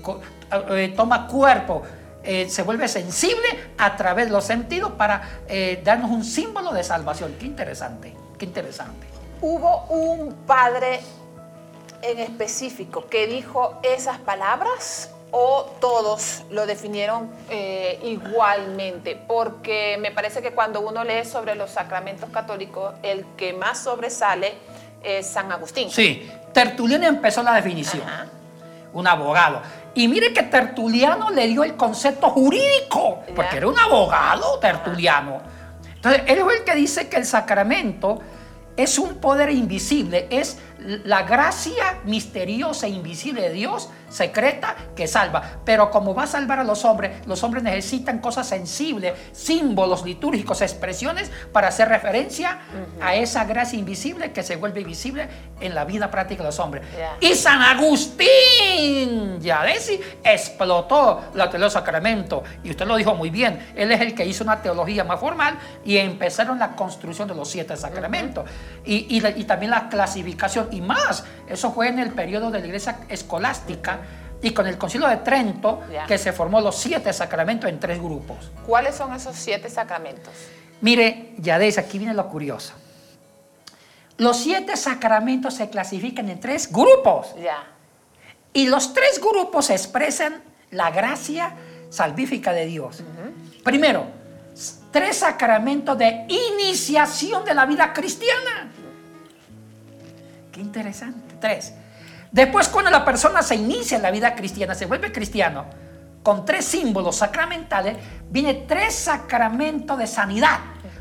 eh, 0.71 0.93
toma 0.95 1.27
cuerpo, 1.27 1.83
eh, 2.23 2.49
se 2.49 2.63
vuelve 2.63 2.87
sensible 2.87 3.47
a 3.77 3.95
través 3.95 4.27
de 4.27 4.31
los 4.31 4.45
sentidos 4.45 4.93
para 4.93 5.41
eh, 5.47 5.81
darnos 5.83 6.09
un 6.09 6.23
símbolo 6.23 6.71
de 6.73 6.83
salvación. 6.83 7.35
Qué 7.39 7.45
interesante, 7.45 8.15
qué 8.37 8.45
interesante. 8.45 9.07
Hubo 9.41 9.85
un 9.89 10.33
padre 10.47 11.01
en 12.03 12.19
específico 12.19 13.07
que 13.07 13.27
dijo 13.27 13.79
esas 13.81 14.19
palabras 14.19 15.09
o 15.31 15.65
todos 15.79 16.43
lo 16.51 16.67
definieron 16.67 17.31
eh, 17.49 17.99
igualmente? 18.03 19.15
Porque 19.15 19.97
me 19.99 20.11
parece 20.11 20.41
que 20.41 20.51
cuando 20.51 20.81
uno 20.81 21.03
lee 21.03 21.25
sobre 21.25 21.55
los 21.55 21.71
sacramentos 21.71 22.29
católicos, 22.29 22.93
el 23.01 23.25
que 23.37 23.53
más 23.53 23.83
sobresale 23.83 24.53
es 25.01 25.25
San 25.25 25.51
Agustín. 25.51 25.89
Sí, 25.89 26.29
Tertuliano 26.53 27.07
empezó 27.07 27.41
la 27.41 27.53
definición, 27.53 28.03
un 28.93 29.07
abogado. 29.07 29.61
Y 29.95 30.07
mire 30.07 30.33
que 30.33 30.43
Tertuliano 30.43 31.29
le 31.29 31.47
dio 31.47 31.63
el 31.63 31.75
concepto 31.75 32.29
jurídico, 32.29 33.23
porque 33.35 33.57
era 33.57 33.67
un 33.67 33.79
abogado 33.79 34.59
Tertuliano. 34.59 35.41
Entonces, 35.95 36.23
él 36.27 36.39
es 36.39 36.59
el 36.59 36.63
que 36.63 36.75
dice 36.75 37.07
que 37.09 37.17
el 37.17 37.25
sacramento 37.25 38.19
es 38.75 38.97
un 38.97 39.15
poder 39.15 39.49
invisible, 39.51 40.27
es 40.29 40.57
la 40.83 41.23
gracia 41.23 41.99
misteriosa 42.05 42.87
e 42.87 42.89
invisible 42.89 43.41
de 43.41 43.53
Dios 43.53 43.89
secreta 44.09 44.75
que 44.95 45.07
salva. 45.07 45.41
Pero 45.65 45.89
como 45.89 46.13
va 46.13 46.23
a 46.23 46.27
salvar 46.27 46.59
a 46.59 46.63
los 46.63 46.85
hombres, 46.85 47.25
los 47.25 47.43
hombres 47.43 47.63
necesitan 47.63 48.19
cosas 48.19 48.47
sensibles, 48.47 49.13
símbolos 49.31 50.03
litúrgicos, 50.05 50.61
expresiones 50.61 51.31
para 51.51 51.69
hacer 51.69 51.89
referencia 51.89 52.59
a 53.01 53.15
esa 53.15 53.45
gracia 53.45 53.79
invisible 53.79 54.31
que 54.31 54.43
se 54.43 54.55
vuelve 54.55 54.83
visible 54.83 55.27
en 55.59 55.73
la 55.73 55.85
vida 55.85 56.11
práctica 56.11 56.43
de 56.43 56.49
los 56.49 56.59
hombres. 56.59 56.83
Y 57.19 57.33
San 57.33 57.61
Agustín, 57.61 59.39
ya 59.41 59.61
ves, 59.63 59.91
explotó 60.23 61.23
la 61.33 61.49
teología 61.49 61.63
sacramento. 61.71 62.43
Y 62.63 62.71
usted 62.71 62.85
lo 62.85 62.95
dijo 62.97 63.15
muy 63.15 63.29
bien, 63.29 63.71
él 63.75 63.91
es 63.91 64.01
el 64.01 64.13
que 64.13 64.25
hizo 64.25 64.43
una 64.43 64.61
teología 64.61 65.03
más 65.03 65.19
formal 65.19 65.57
y 65.85 65.97
empezaron 65.97 66.59
la 66.59 66.75
construcción 66.75 67.27
de 67.27 67.35
los 67.35 67.49
siete 67.49 67.75
sacramentos. 67.77 68.45
y, 68.85 69.17
y 69.17 69.43
también 69.45 69.71
la 69.71 69.89
clasificación 69.89 70.67
y 70.73 70.81
más. 70.81 71.23
Eso 71.47 71.71
fue 71.71 71.87
en 71.87 71.99
el 71.99 72.11
periodo 72.11 72.51
de 72.51 72.59
la 72.59 72.65
iglesia 72.65 72.99
escolástica 73.09 73.99
y 74.41 74.51
con 74.51 74.67
el 74.67 74.77
concilio 74.77 75.07
de 75.07 75.17
Trento 75.17 75.81
que 76.07 76.17
se 76.17 76.33
formó 76.33 76.59
los 76.59 76.75
siete 76.75 77.13
sacramentos 77.13 77.69
en 77.69 77.79
tres 77.79 77.99
grupos. 77.99 78.51
¿Cuáles 78.65 78.95
son 78.95 79.13
esos 79.13 79.35
siete 79.35 79.69
sacramentos? 79.69 80.33
Mire, 80.81 81.33
Yadés, 81.37 81.77
aquí 81.77 81.97
viene 81.97 82.13
lo 82.13 82.27
curioso. 82.27 82.73
Los 84.17 84.37
siete 84.37 84.75
sacramentos 84.75 85.55
se 85.55 85.69
clasifican 85.69 86.29
en 86.29 86.39
tres 86.39 86.71
grupos. 86.71 87.33
Ya. 87.41 87.63
Y 88.51 88.67
los 88.67 88.93
tres 88.93 89.19
grupos 89.19 89.69
expresan 89.69 90.43
la 90.71 90.91
gracia 90.91 91.55
salvífica 91.89 92.51
de 92.51 92.65
Dios. 92.65 93.03
Primero, 93.63 94.05
tres 94.91 95.17
sacramentos 95.17 95.97
de 95.97 96.25
iniciación 96.27 97.45
de 97.45 97.53
la 97.53 97.65
vida 97.65 97.93
cristiana. 97.93 98.71
Qué 100.53 100.61
interesante. 100.61 101.35
Tres. 101.39 101.73
Después, 102.31 102.69
cuando 102.69 102.91
la 102.91 103.03
persona 103.03 103.41
se 103.41 103.55
inicia 103.55 103.97
en 103.97 104.03
la 104.03 104.11
vida 104.11 104.35
cristiana, 104.35 104.75
se 104.75 104.85
vuelve 104.85 105.11
cristiano, 105.11 105.65
con 106.21 106.45
tres 106.45 106.65
símbolos 106.65 107.15
sacramentales, 107.17 107.97
viene 108.29 108.53
tres 108.67 108.93
sacramentos 108.93 109.97
de 109.97 110.05
sanidad. 110.05 110.59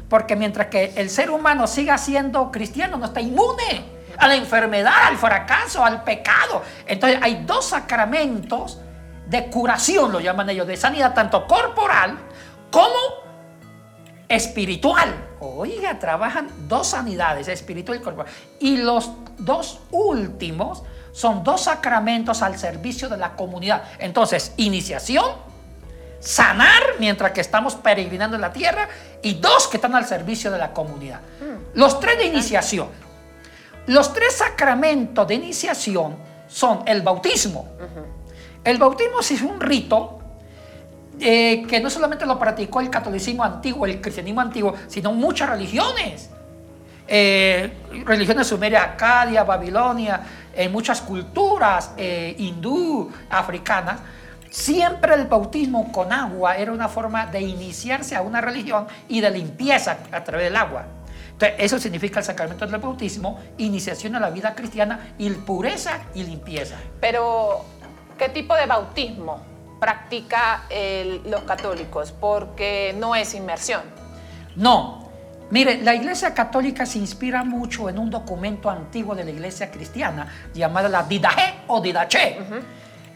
Porque 0.09 0.37
mientras 0.37 0.69
que 0.69 0.95
el 0.97 1.11
ser 1.11 1.31
humano 1.31 1.67
siga 1.67 1.99
siendo 1.99 2.51
cristiano, 2.51 2.97
no 2.97 3.05
está 3.05 3.21
inmune 3.21 3.85
a 4.17 4.27
la 4.27 4.37
enfermedad, 4.37 5.09
al 5.09 5.19
fracaso, 5.19 5.85
al 5.85 6.03
pecado. 6.03 6.63
Entonces 6.87 7.19
hay 7.23 7.45
dos 7.45 7.67
sacramentos 7.67 8.81
de 9.29 9.51
curación, 9.51 10.13
lo 10.13 10.21
llaman 10.21 10.49
ellos, 10.49 10.67
de 10.67 10.79
sanidad, 10.79 11.13
tanto 11.13 11.47
corporal 11.47 12.19
como 12.71 13.22
espiritual. 14.33 15.15
Oiga, 15.41 15.99
trabajan 15.99 16.49
dos 16.67 16.89
sanidades, 16.89 17.49
espiritual 17.49 17.99
y 17.99 18.01
corporal. 18.01 18.33
Y 18.59 18.79
los 18.79 19.11
dos 19.39 19.81
últimos 19.91 20.83
son 21.13 21.45
dos 21.45 21.65
sacramentos 21.65 22.41
al 22.41 22.59
servicio 22.59 23.09
de 23.09 23.19
la 23.19 23.37
comunidad. 23.37 23.85
Entonces, 23.99 24.55
iniciación, 24.57 25.27
sanar 26.19 26.83
mientras 26.99 27.33
que 27.33 27.43
estamos 27.43 27.75
peregrinando 27.75 28.37
en 28.37 28.41
la 28.41 28.53
tierra 28.53 28.89
y 29.23 29.35
dos 29.35 29.69
que 29.69 29.77
están 29.77 29.95
al 29.95 30.07
servicio 30.07 30.51
de 30.51 30.59
la 30.59 30.73
comunidad. 30.73 31.21
Mm. 31.21 31.79
Los 31.79 32.01
tres 32.01 32.17
de 32.17 32.25
iniciación. 32.25 32.89
Los 33.87 34.15
tres 34.15 34.37
sacramentos 34.37 35.29
de 35.29 35.35
iniciación 35.35 36.17
son 36.49 36.83
el 36.87 37.03
bautismo. 37.03 37.69
El 38.65 38.79
bautismo 38.79 39.21
es 39.21 39.43
un 39.43 39.61
rito 39.61 40.22
eh, 41.25 41.65
que 41.69 41.79
no 41.79 41.89
solamente 41.89 42.27
lo 42.27 42.37
practicó 42.37 42.81
el 42.81 42.91
catolicismo 42.91 43.45
antiguo, 43.45 43.87
el 43.87 44.01
cristianismo 44.01 44.41
antiguo, 44.41 44.75
sino 44.89 45.13
muchas 45.13 45.51
religiones. 45.51 46.31
Eh, 47.07 47.73
religiones 48.05 48.49
sumerias, 48.49 48.83
Acadia, 48.83 49.45
Babilonia, 49.45 50.21
en 50.53 50.73
muchas 50.73 51.01
culturas 51.01 51.93
eh, 51.97 52.35
hindú, 52.39 53.13
africanas, 53.31 54.01
siempre 54.51 55.15
el 55.15 55.27
bautismo 55.27 55.93
con 55.93 56.13
agua 56.13 56.57
era 56.57 56.73
una 56.73 56.89
forma 56.89 57.27
de 57.27 57.41
iniciarse 57.41 58.17
a 58.17 58.23
una 58.23 58.41
religión 58.41 58.89
y 59.09 59.21
de 59.21 59.31
limpieza 59.31 59.99
a 60.11 60.25
través 60.25 60.47
del 60.47 60.57
agua. 60.57 60.87
Entonces, 61.31 61.55
eso 61.61 61.79
significa 61.79 62.19
el 62.19 62.25
sacramento 62.25 62.67
del 62.67 62.81
bautismo, 62.81 63.39
iniciación 63.59 64.17
a 64.17 64.21
la 64.21 64.31
vida 64.31 64.57
cristiana 64.57 65.15
y 65.19 65.31
pureza 65.31 66.01
y 66.15 66.25
limpieza. 66.25 66.79
Pero, 67.01 67.65
¿qué 68.19 68.29
tipo 68.29 68.57
de 68.57 68.67
bautismo? 68.67 69.52
Practica 69.83 70.63
los 71.25 71.43
católicos, 71.43 72.13
porque 72.13 72.95
no 72.97 73.17
es 73.17 73.35
inmersión. 73.35 73.81
No. 74.55 75.11
Mire, 75.51 75.83
la 75.83 75.93
Iglesia 75.93 76.33
Católica 76.33 76.87
se 76.87 77.01
inspira 77.01 77.43
mucho 77.43 77.89
en 77.89 77.99
un 77.99 78.09
documento 78.09 78.71
antiguo 78.71 79.17
de 79.17 79.25
la 79.25 79.33
Iglesia 79.33 79.73
Cristiana 79.73 80.29
llamado 80.55 80.89
la 80.89 81.03
Didache 81.03 81.65
o 81.67 81.81
Didache. 81.81 82.39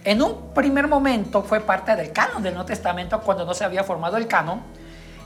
En 0.03 0.21
un 0.21 0.53
primer 0.53 0.89
momento 0.89 1.45
fue 1.45 1.61
parte 1.61 1.95
del 1.95 2.11
canon 2.11 2.43
del 2.43 2.55
Nuevo 2.55 2.67
Testamento 2.67 3.21
cuando 3.21 3.45
no 3.45 3.55
se 3.55 3.65
había 3.65 3.85
formado 3.85 4.17
el 4.17 4.27
canon 4.27 4.61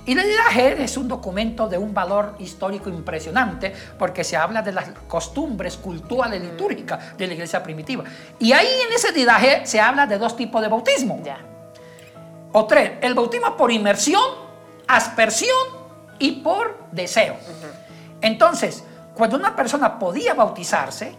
y 0.07 0.15
la 0.15 0.23
Didaje 0.25 0.83
es 0.83 0.97
un 0.97 1.09
documento 1.09 1.69
de 1.69 1.77
un 1.77 1.93
valor 1.93 2.35
histórico 2.39 2.89
impresionante 2.89 3.73
porque 3.99 4.25
se 4.25 4.37
habla 4.37 4.63
de 4.63 4.73
las 4.73 4.89
costumbres 5.07 5.77
culturales 5.77 6.41
litúrgicas 6.41 7.17
de 7.19 7.27
la 7.27 7.35
iglesia 7.35 7.63
primitiva. 7.63 8.05
Y 8.39 8.53
ahí 8.53 8.69
en 8.87 8.95
ese 8.95 9.13
Didaje 9.13 9.67
se 9.67 9.81
habla 9.81 10.07
de 10.07 10.19
dos 10.19 10.37
tipos 10.37 10.63
de 10.63 10.69
bautismo. 10.69 11.21
Ya. 11.23 11.39
O 12.53 12.67
tres, 12.67 12.93
el 13.03 13.15
bautismo 13.15 13.57
por 13.57 13.71
inmersión, 13.71 14.23
aspersión 14.89 15.81
y 16.19 16.33
por 16.43 16.79
deseo. 16.91 17.37
Entonces, 18.21 18.83
cuando 19.15 19.37
una 19.37 19.55
persona 19.55 19.99
podía 19.99 20.35
bautizarse, 20.35 21.15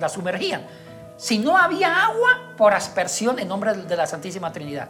la 0.00 0.08
sumergían. 0.08 0.66
Si 1.16 1.38
no 1.38 1.56
había 1.56 2.06
agua, 2.06 2.54
por 2.56 2.74
aspersión 2.74 3.38
en 3.38 3.48
nombre 3.48 3.72
de 3.72 3.96
la 3.96 4.06
Santísima 4.06 4.52
Trinidad. 4.52 4.88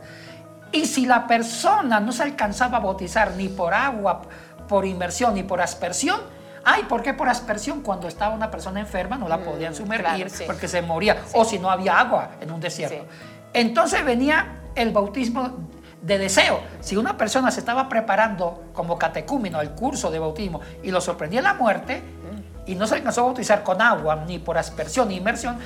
Y 0.74 0.86
si 0.86 1.06
la 1.06 1.28
persona 1.28 2.00
no 2.00 2.10
se 2.10 2.24
alcanzaba 2.24 2.78
a 2.78 2.80
bautizar 2.80 3.30
ni 3.36 3.48
por 3.48 3.72
agua, 3.72 4.22
por 4.68 4.84
inmersión, 4.84 5.34
ni 5.34 5.44
por 5.44 5.60
aspersión, 5.60 6.20
ay, 6.64 6.82
¿por 6.88 7.00
qué 7.00 7.14
por 7.14 7.28
aspersión? 7.28 7.80
Cuando 7.80 8.08
estaba 8.08 8.34
una 8.34 8.50
persona 8.50 8.80
enferma 8.80 9.16
no 9.16 9.28
la 9.28 9.36
mm, 9.36 9.44
podían 9.44 9.74
sumergir 9.76 10.26
porque 10.46 10.66
se 10.66 10.82
moría, 10.82 11.16
o 11.32 11.44
si 11.44 11.60
no 11.60 11.70
había 11.70 12.00
agua 12.00 12.30
en 12.40 12.50
un 12.50 12.58
desierto. 12.58 13.06
Entonces 13.52 14.04
venía 14.04 14.62
el 14.74 14.90
bautismo 14.90 15.58
de 16.02 16.18
deseo. 16.18 16.60
Si 16.80 16.96
una 16.96 17.16
persona 17.16 17.52
se 17.52 17.60
estaba 17.60 17.88
preparando 17.88 18.64
como 18.72 18.98
catecúmeno 18.98 19.60
al 19.60 19.76
curso 19.76 20.10
de 20.10 20.18
bautismo 20.18 20.60
y 20.82 20.90
lo 20.90 21.00
sorprendía 21.00 21.40
la 21.40 21.54
muerte, 21.54 22.02
mm. 22.02 22.68
y 22.68 22.74
no 22.74 22.88
se 22.88 22.96
alcanzó 22.96 23.20
a 23.20 23.24
bautizar 23.26 23.62
con 23.62 23.80
agua, 23.80 24.24
ni 24.26 24.40
por 24.40 24.58
aspersión, 24.58 25.06
ni 25.06 25.18
inmersión, 25.18 25.56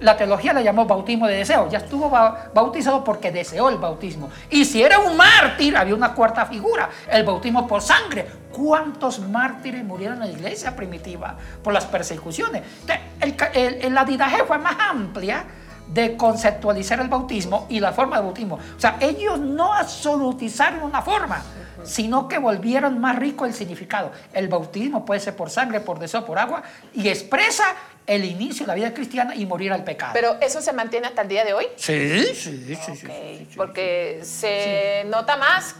la 0.00 0.16
teología 0.16 0.52
le 0.52 0.62
llamó 0.62 0.86
bautismo 0.86 1.26
de 1.26 1.36
deseo. 1.36 1.68
Ya 1.68 1.78
estuvo 1.78 2.08
bautizado 2.10 3.02
porque 3.02 3.30
deseó 3.30 3.68
el 3.68 3.78
bautismo. 3.78 4.30
Y 4.50 4.64
si 4.64 4.82
era 4.82 4.98
un 5.00 5.16
mártir, 5.16 5.76
había 5.76 5.94
una 5.94 6.14
cuarta 6.14 6.46
figura, 6.46 6.88
el 7.10 7.24
bautismo 7.24 7.66
por 7.66 7.82
sangre. 7.82 8.26
¿Cuántos 8.52 9.20
mártires 9.20 9.84
murieron 9.84 10.22
en 10.22 10.32
la 10.32 10.38
iglesia 10.38 10.74
primitiva 10.74 11.36
por 11.62 11.72
las 11.72 11.86
persecuciones? 11.86 12.62
El, 13.20 13.94
la 13.94 14.04
didaje 14.04 14.44
fue 14.44 14.58
más 14.58 14.76
amplia 14.78 15.44
de 15.88 16.16
conceptualizar 16.16 17.00
el 17.00 17.08
bautismo 17.08 17.66
y 17.68 17.80
la 17.80 17.92
forma 17.92 18.18
de 18.18 18.22
bautismo. 18.22 18.56
O 18.56 18.80
sea, 18.80 18.96
ellos 19.00 19.38
no 19.38 19.72
absolutizaron 19.72 20.82
una 20.82 21.00
forma, 21.02 21.42
sino 21.84 22.28
que 22.28 22.38
volvieron 22.38 23.00
más 23.00 23.16
rico 23.16 23.46
el 23.46 23.54
significado. 23.54 24.12
El 24.32 24.48
bautismo 24.48 25.04
puede 25.04 25.20
ser 25.20 25.34
por 25.34 25.50
sangre, 25.50 25.80
por 25.80 25.98
deseo, 25.98 26.24
por 26.24 26.38
agua, 26.38 26.62
y 26.92 27.08
expresa 27.08 27.64
el 28.08 28.24
inicio 28.24 28.64
de 28.64 28.68
la 28.68 28.74
vida 28.74 28.94
cristiana 28.94 29.36
y 29.36 29.44
morir 29.44 29.70
al 29.72 29.84
pecado. 29.84 30.12
¿Pero 30.14 30.38
eso 30.40 30.62
se 30.62 30.72
mantiene 30.72 31.06
hasta 31.06 31.22
el 31.22 31.28
día 31.28 31.44
de 31.44 31.52
hoy? 31.52 31.66
Sí, 31.76 32.24
sí, 32.34 32.56
sí. 32.56 32.96
sí, 32.96 33.48
Porque 33.54 34.20
se 34.22 35.04
nota 35.06 35.36
más 35.36 35.76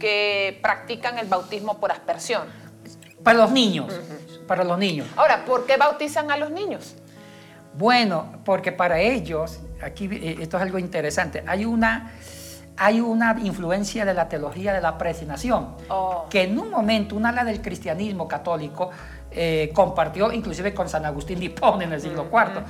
que 0.00 0.58
practican 0.60 1.18
el 1.18 1.28
bautismo 1.28 1.78
por 1.78 1.92
aspersión. 1.92 2.42
Para 3.22 3.38
los 3.38 3.52
niños, 3.52 3.92
para 4.46 4.64
los 4.64 4.76
niños. 4.76 5.06
Ahora, 5.16 5.44
¿por 5.44 5.66
qué 5.66 5.76
bautizan 5.76 6.30
a 6.32 6.36
los 6.36 6.50
niños? 6.50 6.96
Bueno, 7.74 8.40
porque 8.44 8.72
para 8.72 8.98
ellos, 9.00 9.60
aquí 9.80 10.08
eh, 10.10 10.36
esto 10.40 10.56
es 10.56 10.62
algo 10.64 10.80
interesante, 10.80 11.44
hay 11.46 11.64
una, 11.64 12.12
hay 12.76 13.00
una 13.00 13.36
influencia 13.40 14.04
de 14.04 14.14
la 14.14 14.28
teología 14.28 14.72
de 14.72 14.80
la 14.80 14.98
predestinación, 14.98 15.76
oh. 15.88 16.26
que 16.28 16.42
en 16.42 16.58
un 16.58 16.70
momento 16.70 17.14
una 17.14 17.28
ala 17.28 17.44
del 17.44 17.62
cristianismo 17.62 18.26
católico 18.26 18.90
eh, 19.30 19.70
compartió 19.74 20.32
inclusive 20.32 20.74
con 20.74 20.88
San 20.88 21.04
Agustín 21.04 21.38
de 21.38 21.46
Hipona 21.46 21.84
en 21.84 21.92
el 21.92 22.00
siglo 22.00 22.28
IV. 22.32 22.62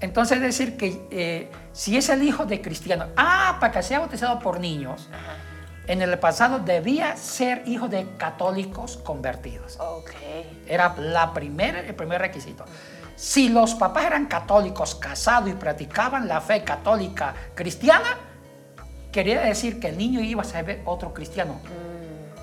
Entonces 0.00 0.40
decir 0.40 0.76
que 0.76 1.06
eh, 1.10 1.50
si 1.72 1.96
es 1.96 2.08
el 2.08 2.22
hijo 2.22 2.44
de 2.44 2.60
cristiano, 2.60 3.06
ah, 3.16 3.56
para 3.60 3.72
que 3.72 3.82
sea 3.82 3.98
bautizado 3.98 4.38
por 4.38 4.60
niños, 4.60 5.08
en 5.88 6.02
el 6.02 6.18
pasado 6.18 6.60
debía 6.60 7.16
ser 7.16 7.62
hijo 7.66 7.88
de 7.88 8.06
católicos 8.16 8.98
convertidos. 8.98 9.78
Okay. 9.80 10.64
Era 10.66 10.94
la 10.98 11.32
primera, 11.32 11.80
el 11.80 11.94
primer 11.94 12.20
requisito. 12.20 12.64
Si 13.16 13.48
los 13.48 13.74
papás 13.74 14.04
eran 14.04 14.26
católicos, 14.26 14.94
casados 14.94 15.50
y 15.50 15.54
practicaban 15.54 16.28
la 16.28 16.40
fe 16.40 16.62
católica 16.62 17.34
cristiana, 17.54 18.16
quería 19.10 19.40
decir 19.40 19.80
que 19.80 19.88
el 19.88 19.98
niño 19.98 20.20
iba 20.20 20.42
a 20.42 20.44
ser 20.44 20.82
otro 20.84 21.12
cristiano. 21.12 21.54
Mm. 21.54 21.87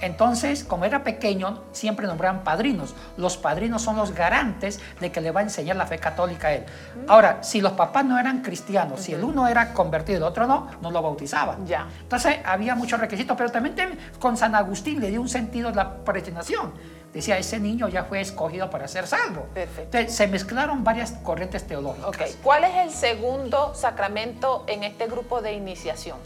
Entonces, 0.05 0.63
como 0.63 0.85
era 0.85 1.03
pequeño, 1.03 1.63
siempre 1.71 2.05
nombraban 2.05 2.43
padrinos. 2.43 2.93
Los 3.17 3.37
padrinos 3.37 3.81
son 3.81 3.97
los 3.97 4.13
garantes 4.13 4.79
de 4.99 5.11
que 5.11 5.19
le 5.19 5.31
va 5.31 5.39
a 5.39 5.43
enseñar 5.43 5.77
la 5.77 5.87
fe 5.87 5.97
católica 5.97 6.49
a 6.49 6.53
él. 6.53 6.65
Ahora, 7.07 7.41
si 7.41 7.59
los 7.59 7.71
papás 7.71 8.05
no 8.05 8.19
eran 8.19 8.43
cristianos, 8.43 8.99
si 8.99 9.13
el 9.13 9.23
uno 9.23 9.47
era 9.47 9.73
convertido 9.73 10.19
y 10.19 10.21
el 10.21 10.23
otro 10.23 10.45
no, 10.45 10.67
no 10.79 10.91
lo 10.91 11.01
bautizaban. 11.01 11.65
Ya. 11.65 11.87
Entonces, 11.99 12.37
había 12.45 12.75
muchos 12.75 12.99
requisitos, 12.99 13.35
pero 13.35 13.49
también 13.49 13.97
con 14.19 14.37
San 14.37 14.53
Agustín 14.53 14.99
le 14.99 15.09
dio 15.09 15.19
un 15.19 15.27
sentido 15.27 15.71
la 15.71 15.95
predestinación. 15.95 16.71
Decía, 17.11 17.39
ese 17.39 17.59
niño 17.59 17.87
ya 17.87 18.03
fue 18.03 18.21
escogido 18.21 18.69
para 18.69 18.87
ser 18.87 19.07
salvo. 19.07 19.47
Perfecto. 19.55 19.97
Entonces, 19.97 20.15
se 20.15 20.27
mezclaron 20.27 20.83
varias 20.83 21.13
corrientes 21.23 21.65
teológicas. 21.65 22.37
¿cuál 22.43 22.63
es 22.65 22.75
el 22.75 22.91
segundo 22.91 23.73
sacramento 23.73 24.65
en 24.67 24.83
este 24.83 25.07
grupo 25.07 25.41
de 25.41 25.53
iniciación? 25.53 26.19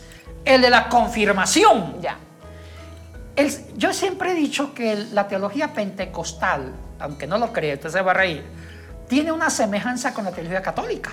El 0.43 0.61
de 0.61 0.69
la 0.69 0.89
confirmación. 0.89 2.01
Ya. 2.01 2.17
El- 3.39 3.77
yo 3.77 3.93
siempre 3.93 4.31
he 4.31 4.35
dicho 4.35 4.73
que 4.73 4.95
la 5.13 5.27
teología 5.27 5.73
pentecostal, 5.73 6.73
aunque 6.99 7.25
no 7.25 7.37
lo 7.37 7.53
cree, 7.53 7.75
usted 7.75 7.89
se 7.89 8.01
va 8.01 8.11
a 8.11 8.13
reír, 8.15 8.43
tiene 9.07 9.31
una 9.31 9.49
semejanza 9.49 10.13
con 10.13 10.25
la 10.25 10.31
teología 10.31 10.61
católica. 10.61 11.11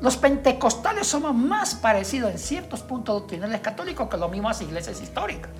Los 0.00 0.16
pentecostales 0.16 1.08
somos 1.08 1.34
más 1.34 1.74
parecidos 1.74 2.30
en 2.30 2.38
ciertos 2.38 2.82
puntos 2.82 3.16
doctrinales 3.20 3.60
católicos 3.60 4.08
que 4.08 4.16
las 4.16 4.30
mismas 4.30 4.60
iglesias 4.60 5.00
históricas. 5.02 5.50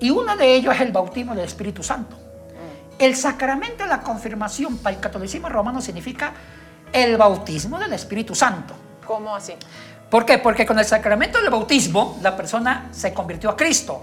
Y 0.00 0.10
uno 0.10 0.36
de 0.36 0.54
ellos 0.54 0.74
es 0.74 0.82
el 0.82 0.92
bautismo 0.92 1.34
del 1.34 1.46
Espíritu 1.46 1.82
Santo. 1.82 2.14
El 2.98 3.16
sacramento 3.16 3.84
de 3.84 3.88
la 3.88 4.02
confirmación 4.02 4.76
para 4.76 4.94
el 4.96 5.00
catolicismo 5.00 5.48
romano 5.48 5.80
significa 5.80 6.34
el 6.92 7.16
bautismo 7.16 7.78
del 7.78 7.94
Espíritu 7.94 8.34
Santo. 8.34 8.74
¿Cómo 9.06 9.34
así? 9.34 9.54
¿Por 10.10 10.26
qué? 10.26 10.36
Porque 10.36 10.66
con 10.66 10.78
el 10.78 10.84
sacramento 10.84 11.40
del 11.40 11.48
bautismo 11.50 12.18
la 12.20 12.36
persona 12.36 12.88
se 12.92 13.14
convirtió 13.14 13.48
a 13.48 13.56
Cristo. 13.56 14.02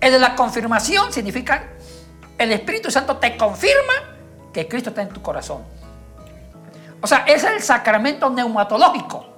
El 0.00 0.12
de 0.12 0.18
la 0.18 0.34
confirmación 0.34 1.12
significa 1.12 1.64
el 2.38 2.52
Espíritu 2.52 2.90
Santo 2.90 3.18
te 3.18 3.36
confirma 3.36 3.92
que 4.52 4.66
Cristo 4.66 4.90
está 4.90 5.02
en 5.02 5.10
tu 5.10 5.22
corazón. 5.22 5.62
O 7.00 7.06
sea, 7.06 7.24
es 7.26 7.44
el 7.44 7.62
sacramento 7.62 8.28
neumatológico. 8.30 9.31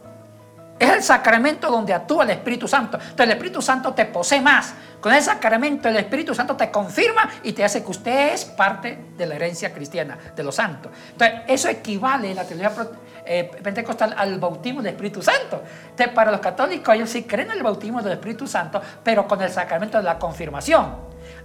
Es 0.84 0.90
el 0.90 1.02
sacramento 1.02 1.70
donde 1.70 1.94
actúa 1.94 2.24
el 2.24 2.30
Espíritu 2.30 2.68
Santo. 2.68 2.98
Entonces 2.98 3.24
el 3.24 3.32
Espíritu 3.32 3.62
Santo 3.62 3.94
te 3.94 4.04
posee 4.04 4.42
más. 4.42 4.74
Con 5.00 5.14
el 5.14 5.22
sacramento 5.22 5.88
el 5.88 5.96
Espíritu 5.96 6.34
Santo 6.34 6.56
te 6.56 6.70
confirma 6.70 7.30
y 7.42 7.54
te 7.54 7.64
hace 7.64 7.82
que 7.82 7.90
usted 7.90 8.34
es 8.34 8.44
parte 8.44 8.98
de 9.16 9.26
la 9.26 9.36
herencia 9.36 9.72
cristiana, 9.72 10.18
de 10.36 10.42
los 10.42 10.56
santos. 10.56 10.92
Entonces 11.12 11.40
eso 11.48 11.68
equivale 11.70 12.30
en 12.30 12.36
la 12.36 12.44
teología 12.44 12.86
eh, 13.24 13.50
pentecostal 13.62 14.14
al 14.14 14.38
bautismo 14.38 14.82
del 14.82 14.92
Espíritu 14.92 15.22
Santo. 15.22 15.62
Entonces 15.88 16.14
para 16.14 16.30
los 16.30 16.40
católicos 16.40 16.94
ellos 16.94 17.08
sí 17.08 17.22
creen 17.22 17.50
en 17.50 17.56
el 17.56 17.62
bautismo 17.62 18.02
del 18.02 18.12
Espíritu 18.12 18.46
Santo, 18.46 18.82
pero 19.02 19.26
con 19.26 19.40
el 19.40 19.50
sacramento 19.50 19.96
de 19.96 20.04
la 20.04 20.18
confirmación. 20.18 20.96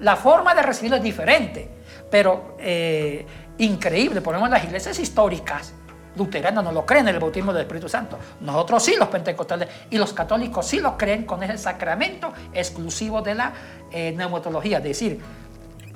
La 0.02 0.18
forma 0.18 0.54
de 0.54 0.64
recibirlo 0.64 0.98
es 0.98 1.04
diferente, 1.04 1.70
pero 2.12 2.58
eh, 2.60 3.26
increíble. 3.58 4.22
En 4.22 4.52
las 4.52 4.64
iglesias 4.66 5.00
históricas 5.00 5.74
luteranos 6.16 6.64
no 6.64 6.72
lo 6.72 6.86
creen 6.86 7.08
en 7.08 7.16
el 7.16 7.22
bautismo 7.22 7.54
del 7.54 7.64
Espíritu 7.64 7.90
Santo. 7.90 8.18
Nosotros 8.42 8.84
sí, 8.84 8.96
los 8.98 9.08
pentecostales 9.10 9.70
y 9.90 9.98
los 9.98 10.14
católicos 10.14 10.66
sí 10.66 10.80
lo 10.80 10.98
creen 10.98 11.26
con 11.26 11.44
ese 11.44 11.58
sacramento 11.58 12.34
exclusivo 12.54 13.22
de 13.22 13.36
la 13.36 13.54
eh, 13.92 14.14
neumatología. 14.16 14.78
Es 14.78 14.84
decir, 14.84 15.22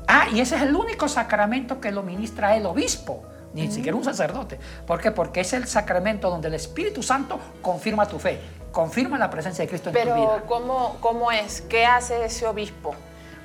ah, 0.08 0.28
y 0.32 0.40
ese 0.40 0.56
es 0.56 0.62
el 0.62 0.76
único 0.76 1.08
sacramento 1.08 1.80
que 1.80 1.92
lo 1.92 2.04
ministra 2.04 2.56
el 2.56 2.66
obispo, 2.66 3.24
ni 3.54 3.72
siquiera 3.72 3.96
un 3.96 4.04
sacerdote. 4.04 4.60
¿Por 4.88 5.00
qué? 5.00 5.12
Porque 5.12 5.42
es 5.42 5.54
el 5.54 5.68
sacramento 5.68 6.30
donde 6.30 6.48
el 6.48 6.56
Espíritu 6.56 7.04
Santo 7.04 7.40
confirma 7.62 8.08
tu 8.08 8.18
fe, 8.18 8.40
confirma 8.72 9.18
la 9.18 9.30
presencia 9.30 9.64
de 9.64 9.70
Cristo 9.70 9.90
en 9.90 9.94
tu 9.96 10.00
Pero, 10.00 10.16
vida. 10.16 10.44
¿cómo, 10.48 10.98
¿cómo 11.00 11.32
es? 11.32 11.62
¿Qué 11.62 11.86
hace 11.86 12.26
ese 12.26 12.48
obispo? 12.48 12.96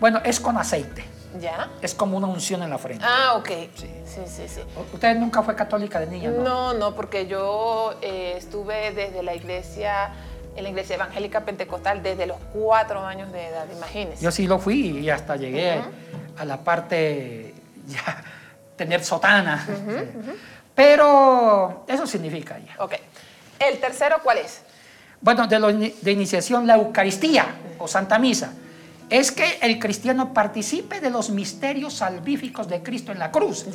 Bueno, 0.00 0.20
es 0.24 0.40
con 0.40 0.56
aceite, 0.56 1.04
¿Ya? 1.40 1.68
es 1.82 1.94
como 1.94 2.16
una 2.16 2.26
unción 2.26 2.62
en 2.62 2.70
la 2.70 2.78
frente. 2.78 3.04
Ah, 3.06 3.34
ok. 3.36 3.48
Sí, 3.76 3.86
sí, 4.26 4.48
sí. 4.48 4.60
¿Usted 4.94 5.14
nunca 5.16 5.42
fue 5.42 5.54
católica 5.54 6.00
de 6.00 6.06
niña? 6.06 6.30
No. 6.30 6.42
No, 6.42 6.74
no, 6.74 6.94
porque 6.94 7.26
yo 7.26 7.94
eh, 8.02 8.34
estuve 8.36 8.92
desde 8.92 9.22
la 9.22 9.34
iglesia, 9.34 10.10
en 10.56 10.64
la 10.64 10.70
iglesia 10.70 10.96
evangélica 10.96 11.44
pentecostal 11.44 12.02
desde 12.02 12.26
los 12.26 12.38
cuatro 12.52 13.04
años 13.04 13.30
de 13.32 13.46
edad, 13.48 13.66
imagínese. 13.70 14.22
Yo 14.24 14.30
sí 14.30 14.46
lo 14.46 14.58
fui 14.58 14.98
y 15.00 15.10
hasta 15.10 15.36
llegué 15.36 15.80
a 16.38 16.44
la 16.44 16.56
parte 16.64 17.54
ya 17.86 18.22
tener 18.76 19.04
sotana. 19.04 19.66
Sí. 19.66 19.74
Pero 20.74 21.84
eso 21.88 22.06
significa 22.06 22.58
ya. 22.58 22.74
Ok. 22.82 22.94
¿El 23.58 23.78
tercero 23.80 24.16
cuál 24.22 24.38
es? 24.38 24.62
Bueno, 25.20 25.46
de, 25.48 25.58
lo 25.58 25.70
ini- 25.70 25.94
de 26.00 26.12
iniciación 26.12 26.66
la 26.66 26.76
Eucaristía 26.76 27.46
o 27.78 27.88
Santa 27.88 28.18
Misa 28.18 28.52
es 29.10 29.32
que 29.32 29.58
el 29.62 29.78
cristiano 29.78 30.32
participe 30.34 31.00
de 31.00 31.10
los 31.10 31.30
misterios 31.30 31.94
salvíficos 31.94 32.68
de 32.68 32.82
Cristo 32.82 33.12
en 33.12 33.18
la 33.18 33.30
cruz. 33.30 33.66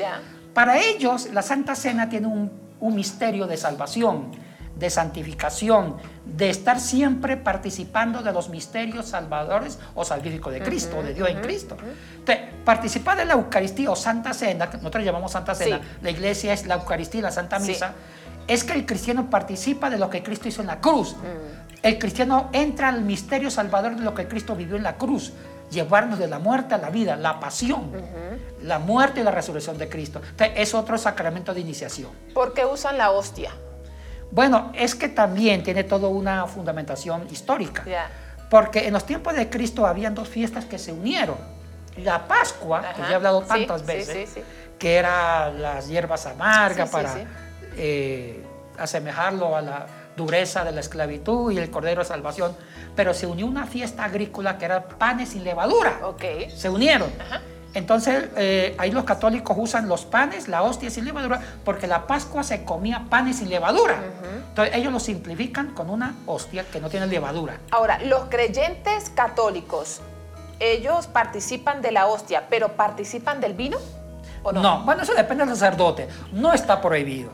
Para 0.53 0.79
ellos, 0.79 1.29
la 1.33 1.41
Santa 1.41 1.75
Cena 1.75 2.09
tiene 2.09 2.27
un, 2.27 2.51
un 2.79 2.95
misterio 2.95 3.47
de 3.47 3.57
salvación, 3.57 4.31
de 4.75 4.89
santificación, 4.89 5.97
de 6.25 6.49
estar 6.49 6.79
siempre 6.79 7.37
participando 7.37 8.21
de 8.21 8.31
los 8.31 8.49
misterios 8.49 9.07
salvadores 9.07 9.79
o 9.95 10.03
salvíficos 10.05 10.53
de 10.53 10.61
Cristo, 10.61 11.01
de 11.01 11.13
Dios 11.13 11.29
en 11.29 11.41
Cristo. 11.41 11.77
Entonces, 12.19 12.45
participar 12.65 13.17
de 13.17 13.25
la 13.25 13.33
Eucaristía 13.33 13.89
o 13.91 13.95
Santa 13.95 14.33
Cena, 14.33 14.69
que 14.69 14.77
nosotros 14.77 15.03
llamamos 15.03 15.31
Santa 15.31 15.55
Cena, 15.55 15.77
Sí. 15.77 15.83
la 16.01 16.09
iglesia 16.11 16.53
es 16.53 16.65
la 16.65 16.75
Eucaristía 16.75 17.19
y 17.19 17.23
la 17.23 17.31
Santa 17.31 17.59
Sí. 17.59 17.67
Misa, 17.69 17.93
es 18.47 18.63
que 18.63 18.73
el 18.73 18.85
cristiano 18.85 19.29
participa 19.29 19.89
de 19.89 19.97
lo 19.97 20.09
que 20.09 20.21
Cristo 20.21 20.47
hizo 20.49 20.61
en 20.61 20.67
la 20.67 20.79
cruz. 20.81 21.15
El 21.83 21.99
cristiano 21.99 22.49
entra 22.53 22.87
al 22.87 23.01
misterio 23.01 23.51
salvador 23.51 23.97
de 23.97 24.03
lo 24.03 24.15
que 24.15 24.25
Cristo 24.25 24.55
vivió 24.55 24.77
en 24.77 24.83
la 24.83 24.95
cruz, 24.95 25.33
llevarnos 25.69 26.17
de 26.17 26.27
la 26.27 26.39
muerte 26.39 26.75
a 26.75 26.77
la 26.77 26.89
vida, 26.89 27.17
la 27.17 27.41
pasión, 27.41 27.91
la 28.61 28.79
muerte 28.79 29.19
y 29.19 29.23
la 29.23 29.31
resurrección 29.31 29.77
de 29.77 29.89
Cristo. 29.89 30.21
Entonces, 30.29 30.53
es 30.55 30.73
otro 30.73 30.97
sacramento 30.97 31.53
de 31.53 31.59
iniciación. 31.59 32.09
¿Por 32.33 32.53
qué 32.53 32.65
usan 32.65 32.97
la 32.97 33.11
hostia? 33.11 33.51
Bueno, 34.31 34.71
es 34.73 34.95
que 34.95 35.09
también 35.09 35.61
tiene 35.61 35.83
toda 35.83 36.07
una 36.07 36.47
fundamentación 36.47 37.27
histórica. 37.29 37.83
Porque 38.49 38.87
en 38.87 38.93
los 38.93 39.05
tiempos 39.05 39.35
de 39.35 39.49
Cristo 39.49 39.85
habían 39.85 40.15
dos 40.15 40.29
fiestas 40.29 40.63
que 40.63 40.77
se 40.77 40.93
unieron. 40.93 41.35
La 41.97 42.27
Pascua, 42.27 42.93
que 42.95 43.01
ya 43.01 43.11
he 43.11 43.15
hablado 43.15 43.41
tantas 43.41 43.81
sí, 43.81 43.87
veces, 43.87 44.29
sí, 44.29 44.41
sí. 44.41 44.43
que 44.79 44.95
era 44.95 45.51
las 45.51 45.87
hierbas 45.87 46.25
amargas 46.27 46.89
para 46.89 47.13
eh, 47.75 48.43
asemejarlo 48.77 49.55
a 49.55 49.61
la 49.61 49.85
dureza 50.15 50.63
de 50.63 50.71
la 50.71 50.79
esclavitud 50.79 51.51
y 51.51 51.57
el 51.57 51.69
Cordero 51.69 52.01
de 52.01 52.07
Salvación. 52.07 52.55
Pero 52.95 53.13
se 53.13 53.27
unió 53.27 53.45
una 53.45 53.65
fiesta 53.65 54.03
agrícola 54.03 54.57
que 54.57 54.65
era 54.65 54.87
panes 54.87 55.29
sin 55.29 55.43
levadura. 55.43 55.99
Ok. 56.03 56.23
Se 56.55 56.69
unieron. 56.69 57.09
Ajá. 57.19 57.41
Entonces, 57.73 58.25
eh, 58.37 58.75
ahí 58.77 58.91
los 58.91 59.03
católicos 59.03 59.55
usan 59.59 59.87
los 59.89 60.05
panes, 60.05 60.47
la 60.47 60.61
hostia 60.61 60.89
sin 60.91 61.05
levadura, 61.05 61.41
porque 61.65 61.87
la 61.87 62.05
Pascua 62.05 62.43
se 62.43 62.63
comía 62.63 63.05
panes 63.09 63.37
sin 63.37 63.49
levadura. 63.49 63.99
Entonces, 64.49 64.75
ellos 64.75 64.93
lo 64.93 64.99
simplifican 64.99 65.73
con 65.73 65.89
una 65.89 66.15
hostia 66.27 66.65
que 66.71 66.79
no 66.79 66.89
tiene 66.89 67.07
levadura. 67.07 67.57
Ahora, 67.71 67.99
los 68.03 68.25
creyentes 68.25 69.09
católicos, 69.09 70.01
ellos 70.59 71.07
participan 71.07 71.81
de 71.81 71.91
la 71.91 72.05
hostia, 72.05 72.43
pero 72.47 72.73
participan 72.73 73.41
del 73.41 73.55
vino 73.55 73.79
o 74.43 74.51
no? 74.51 74.61
No, 74.61 74.83
bueno, 74.83 75.01
eso 75.01 75.13
depende 75.15 75.45
del 75.45 75.55
sacerdote. 75.55 76.07
No 76.31 76.53
está 76.53 76.79
prohibido. 76.79 77.31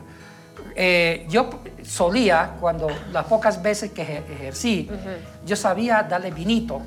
Eh, 0.76 1.26
yo 1.28 1.50
solía, 1.84 2.52
cuando 2.60 2.88
las 3.12 3.24
pocas 3.26 3.60
veces 3.62 3.90
que 3.92 4.02
ejer- 4.02 4.30
ejercí, 4.32 4.90
yo 5.44 5.56
sabía 5.56 6.02
darle 6.02 6.30
vinito. 6.30 6.80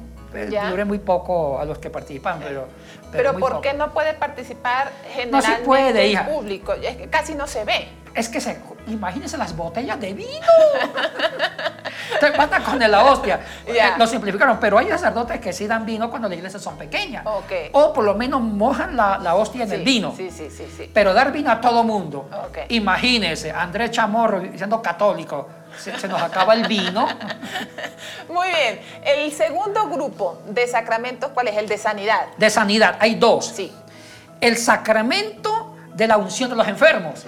Ya. 0.50 0.70
Duré 0.72 0.84
muy 0.84 0.98
poco 0.98 1.60
a 1.60 1.66
los 1.66 1.78
que 1.78 1.92
participan, 1.92 2.40
pero. 2.40 2.68
Pero 3.12 3.34
¿por 3.34 3.52
poco. 3.52 3.62
qué 3.62 3.74
no 3.74 3.94
puede 3.94 4.16
participar 4.16 4.88
No 4.88 5.14
generalmente 5.14 5.58
se 5.58 5.64
puede, 5.64 6.06
el 6.06 6.12
hija. 6.12 6.26
público? 6.26 6.74
Es 6.74 6.98
que 6.98 7.08
casi 7.08 7.36
no 7.36 7.46
se 7.46 7.64
ve. 7.66 7.88
Es 8.16 8.30
que 8.30 8.42
se, 8.42 8.58
imagínense 8.88 9.38
las 9.38 9.56
botellas 9.56 10.00
de 10.00 10.14
vino. 10.14 10.30
Te 12.20 12.32
mata 12.38 12.60
con 12.60 12.80
la 12.80 13.04
hostia. 13.06 13.40
Eh, 13.66 13.80
Lo 13.98 14.06
simplificaron, 14.06 14.60
pero 14.60 14.78
hay 14.78 14.88
sacerdotes 14.90 15.40
que 15.40 15.54
sí 15.54 15.68
dan 15.68 15.86
vino 15.86 16.10
cuando 16.10 16.28
las 16.28 16.38
iglesias 16.38 16.62
son 16.62 16.78
pequeñas. 16.78 17.26
O 17.72 17.94
por 17.94 18.04
lo 18.04 18.14
menos 18.16 18.42
mojan 18.42 18.96
la, 18.96 19.18
la 19.18 19.36
hostia 19.36 19.64
en 19.64 19.72
el 19.72 19.84
vino. 19.84 20.14
Sí, 20.16 20.30
sí, 20.30 20.50
sí, 20.50 20.68
sí. 20.76 20.92
Pero 20.94 21.14
dar 21.14 21.32
vino 21.32 21.50
a 21.52 21.60
todo 21.62 21.84
mundo. 21.84 22.30
Ok. 22.50 22.58
Imagínense, 22.70 23.52
Andrés 23.52 23.92
Chamorro 23.92 24.42
siendo 24.56 24.82
católico, 24.82 25.48
se, 25.78 25.98
se 25.98 26.08
nos 26.08 26.22
acaba 26.22 26.54
el 26.54 26.68
vino. 26.68 27.08
Muy 28.30 28.48
bien. 28.50 28.80
El 29.06 29.32
segundo 29.32 29.88
grupo 29.88 30.42
de 30.48 30.68
sacramentos, 30.68 31.32
¿cuál 31.34 31.48
es? 31.48 31.58
El 31.58 31.68
de 31.68 31.78
sanidad. 31.78 32.28
De 32.38 32.50
sanidad, 32.50 32.98
hay 33.00 33.16
dos. 33.16 33.46
Sí. 33.48 33.72
El 34.42 34.58
sacramento 34.58 35.76
de 35.94 36.08
la 36.08 36.18
unción 36.18 36.50
de 36.50 36.56
los 36.56 36.68
enfermos. 36.68 37.26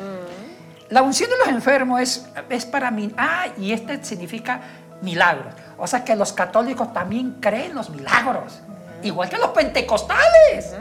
La 0.89 1.01
unción 1.01 1.29
de 1.29 1.37
los 1.37 1.47
enfermos 1.47 1.99
es, 2.01 2.27
es 2.49 2.65
para 2.65 2.91
mí. 2.91 3.11
Ah, 3.17 3.47
y 3.57 3.71
este 3.71 4.03
significa 4.03 4.61
milagros. 5.01 5.53
O 5.77 5.87
sea 5.87 6.03
que 6.03 6.15
los 6.15 6.31
católicos 6.33 6.93
también 6.93 7.37
creen 7.39 7.73
los 7.73 7.89
milagros. 7.89 8.61
Igual 9.03 9.29
que 9.29 9.37
los 9.37 9.49
pentecostales. 9.49 10.75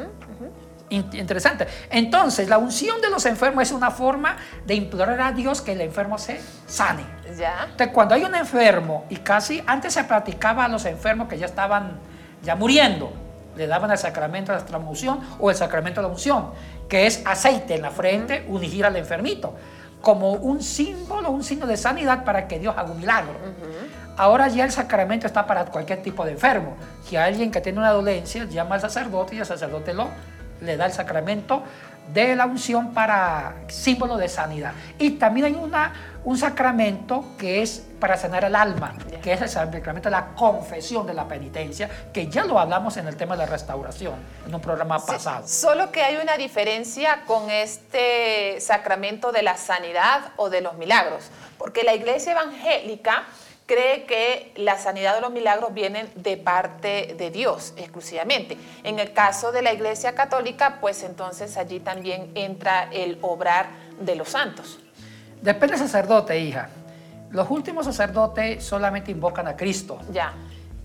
In- 0.90 1.08
Interesante. 1.14 1.66
Entonces, 1.90 2.48
la 2.48 2.58
unción 2.58 3.00
de 3.00 3.08
los 3.10 3.24
enfermos 3.26 3.62
es 3.64 3.72
una 3.72 3.90
forma 3.90 4.36
de 4.66 4.74
implorar 4.74 5.20
a 5.20 5.32
Dios 5.32 5.60
que 5.62 5.72
el 5.72 5.80
enfermo 5.80 6.18
se 6.18 6.40
sane. 6.66 7.02
¿Ya? 7.38 7.62
Entonces, 7.64 7.88
cuando 7.92 8.14
hay 8.14 8.24
un 8.24 8.34
enfermo, 8.34 9.06
y 9.08 9.16
casi 9.16 9.62
antes 9.66 9.94
se 9.94 10.04
practicaba 10.04 10.66
a 10.66 10.68
los 10.68 10.84
enfermos 10.84 11.28
que 11.28 11.38
ya 11.38 11.46
estaban 11.46 11.98
ya 12.42 12.54
muriendo, 12.54 13.12
le 13.56 13.66
daban 13.66 13.90
el 13.90 13.98
sacramento 13.98 14.52
de 14.52 14.58
la 14.58 14.64
transmusión 14.66 15.20
o 15.38 15.50
el 15.50 15.56
sacramento 15.56 16.00
de 16.02 16.06
la 16.08 16.12
unción, 16.12 16.50
que 16.88 17.06
es 17.06 17.22
aceite 17.24 17.74
en 17.76 17.82
la 17.82 17.90
frente, 17.90 18.44
ungir 18.48 18.84
al 18.84 18.96
enfermito, 18.96 19.54
como 20.04 20.34
un 20.34 20.62
símbolo, 20.62 21.30
un 21.30 21.42
signo 21.42 21.66
de 21.66 21.76
sanidad 21.76 22.24
para 22.24 22.46
que 22.46 22.60
Dios 22.60 22.74
haga 22.76 22.92
un 22.92 22.98
milagro. 23.00 23.34
Ahora 24.16 24.46
ya 24.46 24.64
el 24.64 24.70
sacramento 24.70 25.26
está 25.26 25.44
para 25.44 25.64
cualquier 25.64 26.00
tipo 26.02 26.24
de 26.24 26.32
enfermo. 26.32 26.76
Si 27.04 27.16
hay 27.16 27.32
alguien 27.32 27.50
que 27.50 27.60
tiene 27.60 27.78
una 27.78 27.90
dolencia, 27.90 28.44
llama 28.44 28.76
al 28.76 28.80
sacerdote 28.80 29.34
y 29.34 29.38
el 29.40 29.46
sacerdote 29.46 29.92
lo, 29.92 30.08
le 30.60 30.76
da 30.76 30.86
el 30.86 30.92
sacramento 30.92 31.64
de 32.12 32.36
la 32.36 32.46
unción 32.46 32.92
para 32.92 33.54
símbolo 33.66 34.16
de 34.16 34.28
sanidad. 34.28 34.72
Y 34.98 35.12
también 35.12 35.46
hay 35.46 35.54
una, 35.54 35.92
un 36.24 36.38
sacramento 36.38 37.24
que 37.38 37.62
es 37.62 37.86
para 38.04 38.18
sanar 38.18 38.44
el 38.44 38.54
alma, 38.54 38.94
que 39.22 39.32
es 39.32 39.40
el 39.40 39.48
sacramento 39.48 40.10
de 40.10 40.10
la 40.10 40.34
confesión 40.34 41.06
de 41.06 41.14
la 41.14 41.26
penitencia, 41.26 41.88
que 42.12 42.26
ya 42.26 42.44
lo 42.44 42.58
hablamos 42.58 42.98
en 42.98 43.08
el 43.08 43.16
tema 43.16 43.34
de 43.34 43.46
la 43.46 43.50
restauración, 43.50 44.16
en 44.46 44.54
un 44.54 44.60
programa 44.60 44.98
pasado. 44.98 45.48
Solo 45.48 45.90
que 45.90 46.02
hay 46.02 46.16
una 46.16 46.36
diferencia 46.36 47.22
con 47.26 47.48
este 47.48 48.60
sacramento 48.60 49.32
de 49.32 49.42
la 49.42 49.56
sanidad 49.56 50.32
o 50.36 50.50
de 50.50 50.60
los 50.60 50.76
milagros, 50.76 51.30
porque 51.56 51.82
la 51.82 51.94
iglesia 51.94 52.32
evangélica 52.32 53.24
cree 53.64 54.04
que 54.04 54.52
la 54.56 54.76
sanidad 54.76 55.14
de 55.14 55.22
los 55.22 55.30
milagros 55.30 55.72
vienen 55.72 56.10
de 56.14 56.36
parte 56.36 57.14
de 57.16 57.30
Dios 57.30 57.72
exclusivamente. 57.78 58.58
En 58.82 58.98
el 58.98 59.14
caso 59.14 59.50
de 59.50 59.62
la 59.62 59.72
Iglesia 59.72 60.14
Católica, 60.14 60.76
pues 60.82 61.04
entonces 61.04 61.56
allí 61.56 61.80
también 61.80 62.32
entra 62.34 62.90
el 62.92 63.16
obrar 63.22 63.70
de 63.98 64.14
los 64.14 64.28
santos. 64.28 64.78
Depende 65.40 65.78
del 65.78 65.86
sacerdote, 65.86 66.38
hija. 66.38 66.68
Los 67.30 67.50
últimos 67.50 67.86
sacerdotes 67.86 68.64
solamente 68.64 69.10
invocan 69.10 69.48
a 69.48 69.56
Cristo. 69.56 69.98
Ya. 70.12 70.32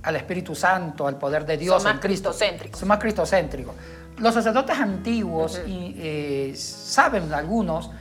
Al 0.03 0.15
Espíritu 0.15 0.55
Santo, 0.55 1.07
al 1.07 1.17
poder 1.17 1.45
de 1.45 1.57
Dios 1.57 1.75
Son 1.75 1.83
más 1.83 1.93
en 1.95 1.99
Cristo. 1.99 2.29
cristocéntricos. 2.29 2.79
Son 2.79 2.87
más 2.87 2.99
cristocéntricos. 2.99 3.75
Los 4.17 4.33
sacerdotes 4.33 4.77
antiguos 4.77 5.61
y, 5.65 5.95
eh, 5.97 6.53
saben 6.55 7.31
algunos 7.33 7.91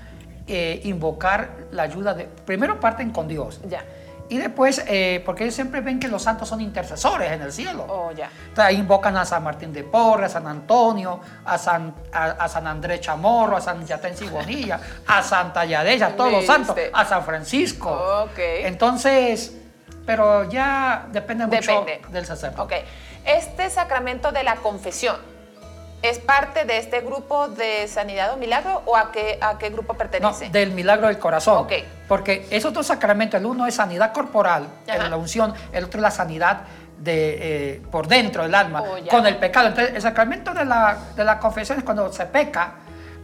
eh, 0.46 0.80
invocar 0.84 1.68
la 1.72 1.82
ayuda 1.82 2.14
de... 2.14 2.24
Primero 2.24 2.80
parten 2.80 3.10
con 3.10 3.28
Dios. 3.28 3.60
Ya. 3.68 3.84
Y 4.30 4.36
después, 4.36 4.84
eh, 4.86 5.22
porque 5.24 5.44
ellos 5.44 5.54
siempre 5.54 5.80
ven 5.80 5.98
que 5.98 6.08
los 6.08 6.22
santos 6.22 6.48
son 6.48 6.60
intercesores 6.60 7.32
en 7.32 7.42
el 7.42 7.52
cielo. 7.52 7.86
Oh, 7.88 8.12
ya. 8.12 8.30
Entonces 8.40 8.64
ahí 8.64 8.76
invocan 8.76 9.16
a 9.16 9.24
San 9.24 9.42
Martín 9.42 9.72
de 9.72 9.84
Porres, 9.84 10.30
a 10.30 10.40
San 10.40 10.46
Antonio, 10.46 11.20
a 11.44 11.56
San, 11.56 11.94
a, 12.12 12.24
a 12.24 12.48
San 12.48 12.66
Andrés 12.66 13.00
Chamorro, 13.00 13.56
a 13.56 13.60
San 13.60 13.86
Yatén 13.86 14.14
Bonilla, 14.30 14.80
a 15.06 15.22
Santa 15.22 15.64
Yadeya, 15.64 16.08
a 16.08 16.10
todos 16.10 16.32
los 16.32 16.44
santos, 16.46 16.76
a 16.92 17.04
San 17.06 17.24
Francisco. 17.24 17.90
Ok. 18.24 18.38
Entonces, 18.38 19.56
pero 20.04 20.48
ya 20.48 21.06
depende 21.10 21.46
mucho 21.46 21.84
Depende. 21.84 22.00
del 22.10 22.26
sacerdote. 22.26 22.76
Ok. 22.76 22.84
Este 23.24 23.68
sacramento 23.70 24.32
de 24.32 24.42
la 24.42 24.56
confesión, 24.56 25.16
¿es 26.02 26.18
parte 26.18 26.64
de 26.64 26.78
este 26.78 27.00
grupo 27.00 27.48
de 27.48 27.88
sanidad 27.88 28.32
o 28.32 28.36
milagro 28.36 28.82
o 28.86 28.96
a 28.96 29.10
qué, 29.12 29.38
a 29.40 29.58
qué 29.58 29.70
grupo 29.70 29.92
No, 29.94 29.98
pertenece? 29.98 30.48
del 30.50 30.70
milagro 30.72 31.08
del 31.08 31.18
corazón. 31.18 31.66
Porque 32.06 32.46
esos 32.50 32.72
dos 32.72 32.86
sacramentos, 32.86 33.38
el 33.40 33.46
uno 33.46 33.66
es 33.66 33.74
sanidad 33.74 34.12
corporal, 34.12 34.66
Ajá. 34.88 35.04
en 35.04 35.10
la 35.10 35.16
unción, 35.16 35.52
el 35.72 35.84
otro 35.84 35.98
es 35.98 36.02
la 36.02 36.10
sanidad 36.10 36.60
de, 36.98 37.74
eh, 37.76 37.82
por 37.90 38.08
dentro 38.08 38.42
del 38.42 38.54
alma, 38.54 38.82
Oh, 38.82 38.96
con 39.08 39.26
el 39.26 39.36
pecado. 39.36 39.68
Entonces, 39.68 39.94
el 39.94 40.02
sacramento 40.02 40.52
de 40.54 40.64
la, 40.64 40.96
de 41.14 41.24
la 41.24 41.38
confesión 41.38 41.78
es 41.78 41.84
cuando 41.84 42.12
se 42.12 42.26
peca 42.26 42.72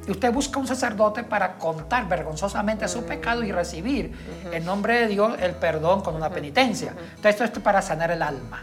y 0.07 0.11
usted 0.11 0.33
busca 0.33 0.59
un 0.59 0.67
sacerdote 0.67 1.23
para 1.25 1.55
contar 1.59 2.07
vergonzosamente 2.09 2.85
Mm. 2.85 2.89
su 2.89 3.05
pecado 3.05 3.43
y 3.43 3.53
recibir 3.53 4.13
en 4.53 4.65
nombre 4.65 5.01
de 5.01 5.07
Dios 5.09 5.35
el 5.41 5.53
perdón 5.53 6.03
con 6.03 6.15
una 6.15 6.31
penitencia. 6.31 6.93
Entonces, 7.17 7.41
esto 7.41 7.59
es 7.59 7.65
para 7.65 7.81
sanar 7.83 8.11
el 8.11 8.23
alma. 8.23 8.63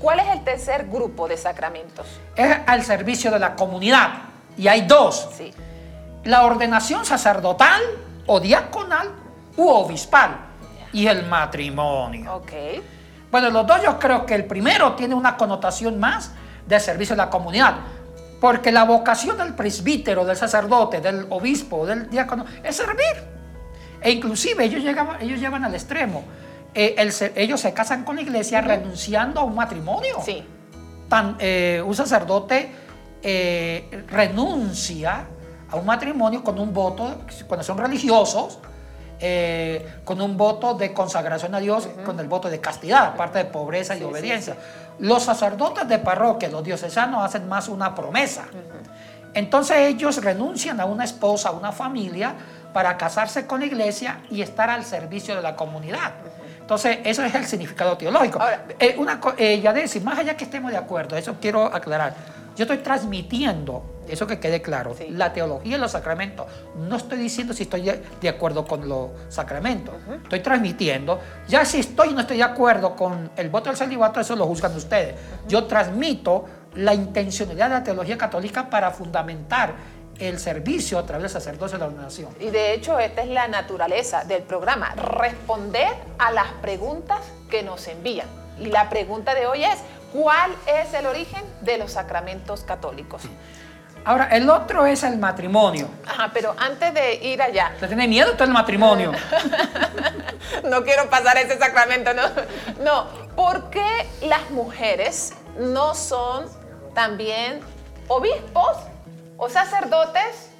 ¿Cuál 0.00 0.20
es 0.20 0.28
el 0.28 0.42
tercer 0.44 0.86
grupo 0.88 1.28
de 1.28 1.36
sacramentos? 1.36 2.06
Es 2.34 2.56
al 2.66 2.82
servicio 2.82 3.30
de 3.30 3.38
la 3.38 3.54
comunidad. 3.54 4.08
Y 4.56 4.68
hay 4.68 4.82
dos. 4.82 5.28
Sí. 5.36 5.52
la 6.24 6.44
ordenación 6.44 7.06
sacerdotal 7.06 7.80
o 8.26 8.40
diaconal 8.40 9.08
u 9.56 9.68
obispal 9.68 10.36
y 10.92 11.06
el 11.06 11.26
matrimonio. 11.26 12.34
Ok. 12.34 12.52
Bueno, 13.30 13.48
los 13.50 13.66
dos 13.66 13.82
yo 13.82 13.98
creo 13.98 14.26
que 14.26 14.34
el 14.34 14.44
primero 14.44 14.92
tiene 14.96 15.14
una 15.14 15.36
connotación 15.36 15.98
más 15.98 16.32
de 16.66 16.78
servicio 16.78 17.14
a 17.14 17.16
la 17.16 17.30
comunidad, 17.30 17.76
porque 18.40 18.72
la 18.72 18.84
vocación 18.84 19.36
del 19.36 19.54
presbítero, 19.54 20.24
del 20.24 20.36
sacerdote, 20.36 21.00
del 21.00 21.26
obispo, 21.30 21.84
del 21.86 22.08
diácono 22.08 22.44
es 22.64 22.76
servir. 22.76 23.04
E 24.00 24.10
inclusive 24.12 24.64
ellos, 24.64 24.82
llegaban, 24.82 25.20
ellos 25.20 25.38
llevan 25.38 25.62
al 25.64 25.74
extremo. 25.74 26.24
Eh, 26.72 26.94
el 26.98 27.12
ellos 27.36 27.60
se 27.60 27.74
casan 27.74 28.04
con 28.04 28.16
la 28.16 28.22
iglesia 28.22 28.60
renunciando 28.60 29.40
a 29.40 29.44
un 29.44 29.54
matrimonio 29.54 30.16
Sí. 30.24 30.42
tan- 31.08 31.36
eh, 31.38 31.82
un 31.84 31.94
sacerdote 31.94 32.70
eh, 33.22 34.04
renuncia 34.08 35.26
a 35.70 35.76
un 35.76 35.84
matrimonio 35.84 36.42
con 36.42 36.58
un 36.58 36.72
voto, 36.72 37.18
cuando 37.46 37.62
son 37.62 37.76
religiosos, 37.76 38.58
eh, 39.20 39.86
con 40.04 40.20
un 40.20 40.36
voto 40.36 40.74
de 40.74 40.92
consagración 40.92 41.54
a 41.54 41.60
Dios, 41.60 41.88
con 42.04 42.18
el 42.20 42.26
voto 42.28 42.48
de 42.48 42.60
castidad, 42.60 43.04
aparte 43.06 43.38
de 43.38 43.44
pobreza 43.46 43.94
y 43.94 43.98
Sí, 43.98 44.04
sí, 44.04 44.10
obediencia. 44.10 44.56
Los 44.98 45.22
sacerdotes 45.24 45.86
de 45.88 45.98
parroquia, 45.98 46.48
los 46.48 46.64
diocesanos, 46.64 47.24
hacen 47.24 47.48
más 47.48 47.68
una 47.68 47.94
promesa. 47.94 48.44
Entonces 49.34 49.76
ellos 49.78 50.22
renuncian 50.22 50.80
a 50.80 50.84
una 50.86 51.04
esposa, 51.04 51.50
a 51.50 51.52
una 51.52 51.70
familia, 51.72 52.34
para 52.72 52.96
casarse 52.96 53.46
con 53.46 53.60
la 53.60 53.66
iglesia 53.66 54.20
y 54.30 54.42
estar 54.42 54.70
al 54.70 54.84
servicio 54.84 55.36
de 55.36 55.42
la 55.42 55.54
comunidad. 55.56 56.12
Entonces, 56.60 56.98
eso 57.04 57.24
es 57.24 57.34
el 57.34 57.44
significado 57.46 57.96
teológico. 57.96 58.40
Ahora- 58.40 58.64
Eh, 58.78 58.94
una, 58.96 59.20
eh, 59.36 59.60
Yadesi, 59.60 59.98
más 60.00 60.18
allá 60.20 60.36
que 60.36 60.44
estemos 60.44 60.70
de 60.70 60.76
acuerdo, 60.76 61.16
eso 61.16 61.34
quiero 61.40 61.64
aclarar. 61.66 62.14
Yo 62.56 62.64
estoy 62.64 62.78
transmitiendo, 62.78 63.82
eso 64.08 64.26
que 64.26 64.40
quede 64.40 64.60
claro, 64.60 64.94
Sí. 64.96 65.06
la 65.10 65.32
teología 65.32 65.76
y 65.76 65.80
los 65.80 65.92
sacramentos. 65.92 66.46
No 66.76 66.96
estoy 66.96 67.18
diciendo 67.18 67.54
si 67.54 67.62
estoy 67.64 67.90
de, 68.20 68.28
acuerdo 68.28 68.64
con 68.64 68.88
los 68.88 69.10
sacramentos. 69.28 69.94
Estoy 70.22 70.40
transmitiendo. 70.40 71.20
Ya 71.48 71.64
si 71.64 71.80
estoy 71.80 72.10
y 72.10 72.14
no 72.14 72.20
estoy 72.20 72.38
de 72.38 72.42
acuerdo 72.42 72.96
con 72.96 73.30
el 73.36 73.48
voto 73.50 73.70
del 73.70 73.76
celibato, 73.76 74.20
eso 74.20 74.36
lo 74.36 74.46
juzgan 74.46 74.74
ustedes. 74.76 75.14
Yo 75.48 75.64
transmito 75.64 76.44
la 76.74 76.94
intencionalidad 76.94 77.68
de 77.68 77.74
la 77.74 77.84
teología 77.84 78.18
católica 78.18 78.68
para 78.68 78.90
fundamentar 78.90 79.74
el 80.18 80.38
servicio 80.38 80.98
a 80.98 81.06
través 81.06 81.22
del 81.22 81.42
sacerdocio 81.42 81.78
de 81.78 81.84
la 81.84 81.90
ordenación. 81.90 82.28
Y 82.38 82.50
de 82.50 82.74
hecho, 82.74 82.98
esta 82.98 83.22
es 83.22 83.28
la 83.28 83.48
naturaleza 83.48 84.24
del 84.24 84.42
programa, 84.42 84.94
responder 84.94 85.88
a 86.18 86.30
las 86.30 86.48
preguntas 86.60 87.20
que 87.48 87.62
nos 87.62 87.86
envían. 87.88 88.28
Y 88.58 88.66
la 88.66 88.90
pregunta 88.90 89.34
de 89.34 89.46
hoy 89.46 89.64
es, 89.64 89.78
¿cuál 90.12 90.52
es 90.66 90.92
el 90.94 91.06
origen 91.06 91.42
de 91.60 91.78
los 91.78 91.92
sacramentos 91.92 92.62
católicos? 92.64 93.22
Ahora, 94.04 94.28
el 94.32 94.48
otro 94.48 94.86
es 94.86 95.02
el 95.02 95.18
matrimonio. 95.18 95.88
Ajá, 96.06 96.30
pero 96.32 96.54
antes 96.58 96.94
de 96.94 97.16
ir 97.16 97.42
allá, 97.42 97.72
¿Le 97.80 97.86
tiene 97.86 98.08
miedo 98.08 98.30
usted 98.30 98.46
el 98.46 98.50
matrimonio? 98.50 99.12
no 100.64 100.82
quiero 100.82 101.10
pasar 101.10 101.36
ese 101.36 101.58
sacramento, 101.58 102.14
no. 102.14 102.22
No, 102.82 103.06
¿por 103.36 103.68
qué 103.68 104.06
las 104.22 104.50
mujeres 104.50 105.34
no 105.58 105.94
son 105.94 106.46
también 106.94 107.60
obispos 108.08 108.78
o 109.36 109.50
sacerdotes 109.50 110.50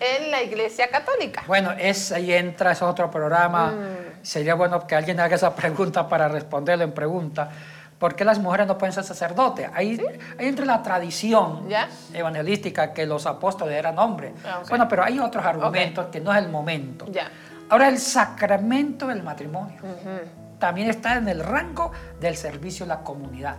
en 0.00 0.30
la 0.30 0.42
iglesia 0.42 0.88
católica? 0.88 1.44
Bueno, 1.46 1.72
es, 1.78 2.12
ahí 2.12 2.32
entra, 2.32 2.72
es 2.72 2.80
otro 2.80 3.10
programa. 3.10 3.74
Sería 4.22 4.54
bueno 4.54 4.86
que 4.86 4.94
alguien 4.94 5.20
haga 5.20 5.36
esa 5.36 5.54
pregunta 5.54 6.08
para 6.08 6.28
responderle 6.28 6.84
en 6.84 6.92
pregunta. 6.92 7.50
¿Por 7.98 8.14
qué 8.14 8.24
las 8.24 8.38
mujeres 8.38 8.66
no 8.66 8.76
pueden 8.76 8.92
ser 8.92 9.04
sacerdotes? 9.04 9.70
Ahí, 9.74 9.98
ahí 10.38 10.46
entra 10.46 10.66
la 10.66 10.82
tradición 10.82 11.66
¿Ya? 11.68 11.88
evangelística 12.12 12.92
que 12.92 13.06
los 13.06 13.24
apóstoles 13.26 13.74
eran 13.74 13.98
hombres. 13.98 14.32
Ah, 14.44 14.58
ok. 14.62 14.68
Bueno, 14.68 14.86
pero 14.88 15.02
hay 15.02 15.18
otros 15.18 15.44
argumentos 15.44 16.06
que 16.06 16.20
no 16.20 16.30
es 16.32 16.38
el 16.44 16.50
momento. 16.50 17.06
Ya. 17.10 17.30
Ahora, 17.70 17.88
el 17.88 17.98
sacramento 17.98 19.06
del 19.06 19.22
matrimonio 19.22 19.78
también 20.58 20.90
está 20.90 21.16
en 21.16 21.28
el 21.28 21.40
rango 21.40 21.90
del 22.20 22.36
servicio 22.36 22.84
a 22.84 22.88
la 22.88 22.98
comunidad. 23.00 23.56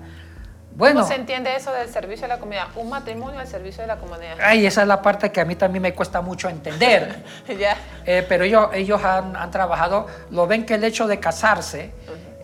Bueno, 0.75 1.01
¿Cómo 1.01 1.07
se 1.11 1.15
entiende 1.15 1.55
eso 1.55 1.73
del 1.73 1.89
servicio 1.89 2.27
de 2.27 2.35
la 2.35 2.37
comunidad? 2.39 2.67
Un 2.75 2.89
matrimonio 2.89 3.39
al 3.39 3.47
servicio 3.47 3.81
de 3.81 3.87
la 3.87 3.97
comunidad. 3.97 4.37
ay, 4.39 4.63
esa 4.63 4.83
es 4.83 4.87
la 4.87 5.01
parte 5.01 5.31
que 5.31 5.41
a 5.41 5.45
mí 5.45 5.55
también 5.55 5.81
me 5.81 5.93
cuesta 5.95 6.21
mucho 6.21 6.49
entender. 6.49 7.23
ya. 7.59 7.75
Eh, 8.05 8.23
pero 8.29 8.43
ellos, 8.43 8.69
ellos 8.73 9.03
han, 9.03 9.35
han 9.35 9.49
trabajado, 9.49 10.05
lo 10.29 10.45
ven 10.45 10.67
que 10.67 10.75
el 10.75 10.83
hecho 10.83 11.07
de 11.07 11.19
casarse, 11.19 11.91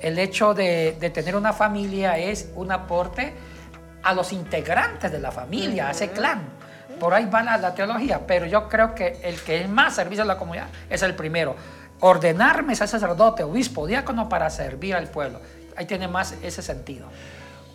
el 0.04 0.20
hecho 0.20 0.54
de, 0.54 0.98
de 1.00 1.10
tener 1.10 1.36
una 1.36 1.54
familia 1.54 2.18
es 2.18 2.50
un 2.56 2.72
aporte 2.72 3.34
a 4.04 4.14
los 4.14 4.34
integrantes 4.34 5.12
de 5.12 5.20
la 5.20 5.32
familia, 5.32 5.88
a 5.88 5.92
ese 5.92 6.12
clan. 6.12 6.42
Por 7.00 7.14
ahí 7.14 7.26
va 7.26 7.42
la, 7.42 7.58
la 7.58 7.74
teología, 7.74 8.28
pero 8.28 8.46
yo 8.46 8.68
creo 8.70 8.94
que 8.94 9.20
el 9.24 9.42
que 9.42 9.62
es 9.62 9.70
más 9.70 9.96
servicio 9.96 10.24
a 10.24 10.28
la 10.28 10.38
comunidad 10.38 10.68
es 10.90 11.02
el 11.02 11.16
primero. 11.16 11.56
Ordenarme 12.02 12.76
ser 12.76 12.90
sacerdote, 12.90 13.44
obispo, 13.44 13.88
diácono 13.88 14.28
para 14.28 14.50
servir 14.50 14.94
al 14.94 15.08
pueblo. 15.08 15.40
Ahí 15.78 15.86
tiene 15.86 16.10
más 16.10 16.36
ese 16.44 16.62
sentido. 16.62 17.08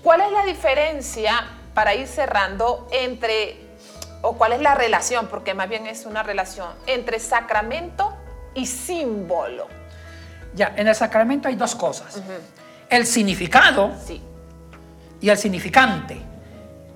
¿Cuál 0.03 0.21
es 0.21 0.31
la 0.31 0.45
diferencia, 0.45 1.45
para 1.73 1.95
ir 1.95 2.07
cerrando, 2.07 2.89
entre, 2.93 3.57
o 4.21 4.37
cuál 4.37 4.53
es 4.53 4.61
la 4.61 4.75
relación, 4.75 5.29
porque 5.29 5.55
más 5.55 5.69
bien 5.69 5.87
es 5.87 6.05
una 6.05 6.23
relación, 6.23 6.69
entre 6.87 7.19
sacramento 7.21 8.15
y 8.55 8.67
símbolo? 8.67 9.78
Ya, 10.55 10.73
en 10.77 10.89
el 10.89 10.95
sacramento 10.95 11.49
hay 11.49 11.55
dos 11.57 11.75
cosas. 11.75 12.21
El 12.89 13.07
significado 13.07 13.93
Sí. 14.05 14.21
y 15.21 15.29
el 15.29 15.37
significante. 15.39 16.21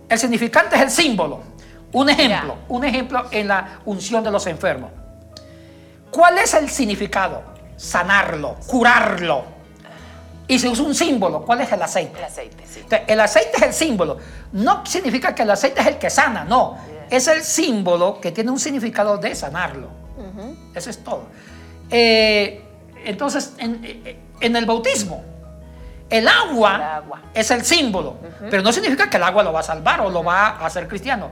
El 0.08 0.18
significante 0.18 0.76
es 0.76 0.82
el 0.82 0.90
símbolo. 0.90 1.40
Un 1.92 2.08
ejemplo, 2.08 2.56
un 2.68 2.84
ejemplo 2.84 3.26
en 3.30 3.48
la 3.48 3.80
unción 3.84 4.24
de 4.24 4.30
los 4.30 4.46
enfermos. 4.46 4.90
¿Cuál 6.10 6.38
es 6.38 6.54
el 6.54 6.68
significado? 6.70 7.42
Sanarlo, 7.76 8.56
curarlo. 8.66 9.44
Y 10.48 10.58
se 10.58 10.68
usa 10.68 10.84
un 10.84 10.94
símbolo. 10.94 11.42
¿Cuál 11.44 11.60
es 11.62 11.72
el 11.72 11.80
aceite? 11.82 12.18
El 12.18 12.24
aceite, 12.24 12.64
sí. 12.66 12.80
Entonces, 12.80 13.08
el 13.08 13.20
aceite 13.20 13.50
es 13.56 13.62
el 13.62 13.72
símbolo. 13.72 14.18
No 14.52 14.84
significa 14.84 15.34
que 15.34 15.42
el 15.42 15.50
aceite 15.50 15.80
es 15.80 15.86
el 15.86 15.98
que 15.98 16.10
sana, 16.10 16.44
no. 16.44 16.76
Es 17.10 17.28
el 17.28 17.42
símbolo 17.42 18.20
que 18.20 18.32
tiene 18.32 18.50
un 18.50 18.58
significado 18.58 19.16
de 19.18 19.34
sanarlo. 19.34 19.88
Eso 20.74 20.90
es 20.90 21.02
todo. 21.04 21.24
Eh, 21.90 22.62
entonces, 23.04 23.54
en, 23.58 23.82
en 24.40 24.56
el 24.56 24.66
bautismo, 24.66 25.24
el 26.12 26.28
agua, 26.28 26.74
El 26.74 26.82
agua. 26.82 27.22
es 27.32 27.50
el 27.50 27.64
símbolo, 27.64 28.18
pero 28.50 28.62
no 28.62 28.70
significa 28.70 29.08
que 29.08 29.16
el 29.16 29.22
agua 29.22 29.42
lo 29.42 29.52
va 29.52 29.60
a 29.60 29.62
salvar 29.62 30.02
o 30.02 30.10
lo 30.10 30.22
va 30.22 30.48
a 30.48 30.66
hacer 30.66 30.86
cristiano. 30.86 31.30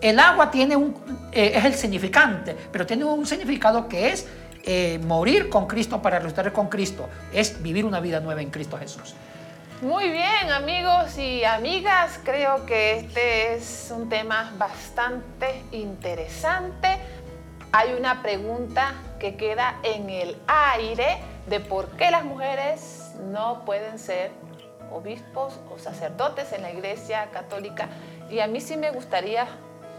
El 0.00 0.20
agua 0.20 0.50
tiene 0.50 0.76
un, 0.76 0.94
eh, 1.32 1.52
es 1.56 1.64
el 1.64 1.74
significante, 1.74 2.56
pero 2.70 2.86
tiene 2.86 3.04
un 3.04 3.26
significado 3.26 3.88
que 3.88 4.12
es 4.12 4.28
eh, 4.64 5.00
morir 5.04 5.48
con 5.48 5.66
Cristo 5.66 6.00
para 6.00 6.18
resucitar 6.20 6.52
con 6.52 6.68
Cristo, 6.68 7.08
es 7.32 7.60
vivir 7.62 7.84
una 7.84 7.98
vida 7.98 8.20
nueva 8.20 8.42
en 8.42 8.50
Cristo 8.50 8.78
Jesús. 8.78 9.14
Muy 9.80 10.08
bien, 10.10 10.52
amigos 10.52 11.18
y 11.18 11.42
amigas, 11.42 12.20
creo 12.22 12.64
que 12.64 12.98
este 12.98 13.54
es 13.54 13.92
un 13.92 14.08
tema 14.08 14.52
bastante 14.56 15.64
interesante. 15.72 16.88
Hay 17.72 17.94
una 17.98 18.22
pregunta 18.22 18.92
que 19.22 19.36
queda 19.36 19.76
en 19.84 20.10
el 20.10 20.36
aire 20.48 21.18
de 21.46 21.60
por 21.60 21.90
qué 21.90 22.10
las 22.10 22.24
mujeres 22.24 23.12
no 23.30 23.64
pueden 23.64 24.00
ser 24.00 24.32
obispos 24.90 25.60
o 25.72 25.78
sacerdotes 25.78 26.52
en 26.52 26.62
la 26.62 26.72
iglesia 26.72 27.28
católica. 27.32 27.86
Y 28.28 28.40
a 28.40 28.48
mí 28.48 28.60
sí 28.60 28.76
me 28.76 28.90
gustaría, 28.90 29.46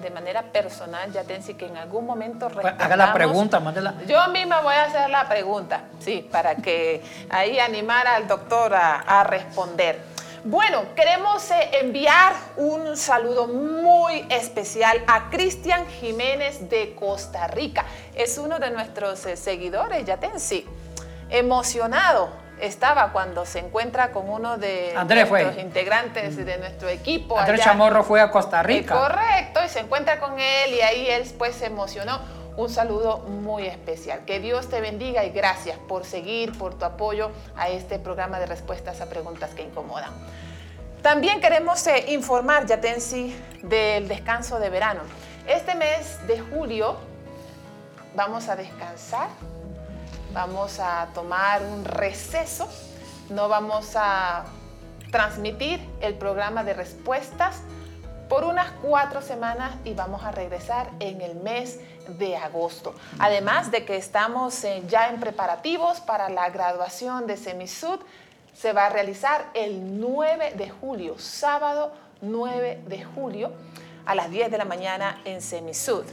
de 0.01 0.09
manera 0.09 0.41
personal, 0.51 1.09
ya 1.13 1.23
tensi 1.23 1.53
que 1.53 1.67
en 1.67 1.77
algún 1.77 2.05
momento 2.05 2.49
Haga 2.77 2.97
la 2.97 3.13
pregunta, 3.13 3.61
mándela. 3.61 3.93
yo 4.05 4.27
misma 4.27 4.59
voy 4.59 4.75
a 4.75 4.83
hacer 4.83 5.09
la 5.09 5.29
pregunta, 5.29 5.83
sí, 5.99 6.27
para 6.29 6.55
que 6.57 7.01
ahí 7.29 7.59
animar 7.59 8.05
al 8.05 8.27
doctor 8.27 8.75
a, 8.75 8.99
a 8.99 9.23
responder. 9.23 10.01
Bueno, 10.45 10.83
queremos 10.93 11.49
eh, 11.51 11.69
enviar 11.81 12.33
un 12.57 12.97
saludo 12.97 13.47
muy 13.47 14.25
especial 14.29 15.01
a 15.07 15.29
Cristian 15.29 15.87
Jiménez 15.87 16.69
de 16.69 16.95
Costa 16.95 17.47
Rica. 17.47 17.85
Es 18.13 18.37
uno 18.37 18.59
de 18.59 18.69
nuestros 18.71 19.25
eh, 19.25 19.37
seguidores, 19.37 20.03
ya 20.05 20.17
ten 20.17 20.39
sí. 20.41 20.67
Emocionado 21.29 22.29
estaba 22.59 23.13
cuando 23.13 23.45
se 23.45 23.59
encuentra 23.59 24.11
con 24.11 24.29
uno 24.29 24.57
de 24.57 24.93
nuestros 24.95 25.57
integrantes 25.57 26.35
de 26.35 26.57
nuestro 26.57 26.89
equipo. 26.89 27.39
Andrés 27.39 27.61
allá. 27.61 27.71
Chamorro 27.71 28.03
fue 28.03 28.19
a 28.19 28.29
Costa 28.29 28.59
Eh, 28.59 28.63
Rica. 28.63 28.95
correcto, 28.95 29.61
y 29.65 29.69
se 29.69 29.79
encuentra 29.79 30.19
con 30.19 30.37
él 30.39 30.73
y 30.73 30.81
ahí 30.81 31.07
él 31.09 31.23
pues 31.37 31.55
se 31.55 31.67
emocionó. 31.67 32.19
Un 32.55 32.69
saludo 32.69 33.19
muy 33.19 33.65
especial. 33.65 34.25
Que 34.25 34.39
Dios 34.39 34.69
te 34.69 34.79
bendiga 34.79 35.25
y 35.25 35.31
gracias 35.31 35.77
por 35.79 36.05
seguir, 36.05 36.55
por 36.57 36.75
tu 36.75 36.85
apoyo 36.85 37.31
a 37.55 37.69
este 37.69 37.97
programa 37.97 38.39
de 38.39 38.45
respuestas 38.45 39.01
a 39.01 39.07
preguntas 39.07 39.51
que 39.55 39.63
incomodan. 39.63 40.11
También 41.01 41.41
queremos 41.41 41.85
eh, 41.87 42.05
informar, 42.13 42.67
Yatensi, 42.67 43.35
del 43.63 44.07
descanso 44.07 44.59
de 44.59 44.69
verano. 44.69 45.01
Este 45.47 45.73
mes 45.75 46.25
de 46.27 46.39
julio 46.39 46.95
vamos 48.15 48.47
a 48.47 48.55
descansar, 48.55 49.29
vamos 50.31 50.79
a 50.79 51.07
tomar 51.13 51.63
un 51.63 51.83
receso, 51.83 52.67
no 53.29 53.49
vamos 53.49 53.95
a 53.95 54.45
transmitir 55.11 55.79
el 56.01 56.13
programa 56.13 56.63
de 56.63 56.73
respuestas 56.73 57.61
por 58.33 58.45
unas 58.45 58.71
cuatro 58.81 59.21
semanas 59.21 59.75
y 59.85 59.93
vamos 59.93 60.23
a 60.23 60.31
regresar 60.31 60.89
en 60.99 61.21
el 61.21 61.35
mes 61.35 61.79
de 62.17 62.35
agosto. 62.35 62.95
Además 63.19 63.69
de 63.69 63.85
que 63.85 63.95
estamos 63.95 64.63
eh, 64.63 64.81
ya 64.87 65.09
en 65.09 65.19
preparativos 65.19 65.99
para 65.99 66.29
la 66.29 66.49
graduación 66.49 67.27
de 67.27 67.37
Semisud, 67.37 67.99
se 68.51 68.73
va 68.73 68.87
a 68.87 68.89
realizar 68.89 69.45
el 69.53 69.99
9 69.99 70.53
de 70.55 70.67
julio, 70.71 71.19
sábado 71.19 71.93
9 72.21 72.81
de 72.87 73.03
julio 73.03 73.51
a 74.03 74.15
las 74.15 74.31
10 74.31 74.49
de 74.49 74.57
la 74.57 74.65
mañana 74.65 75.21
en 75.25 75.39
Semisud. 75.39 76.03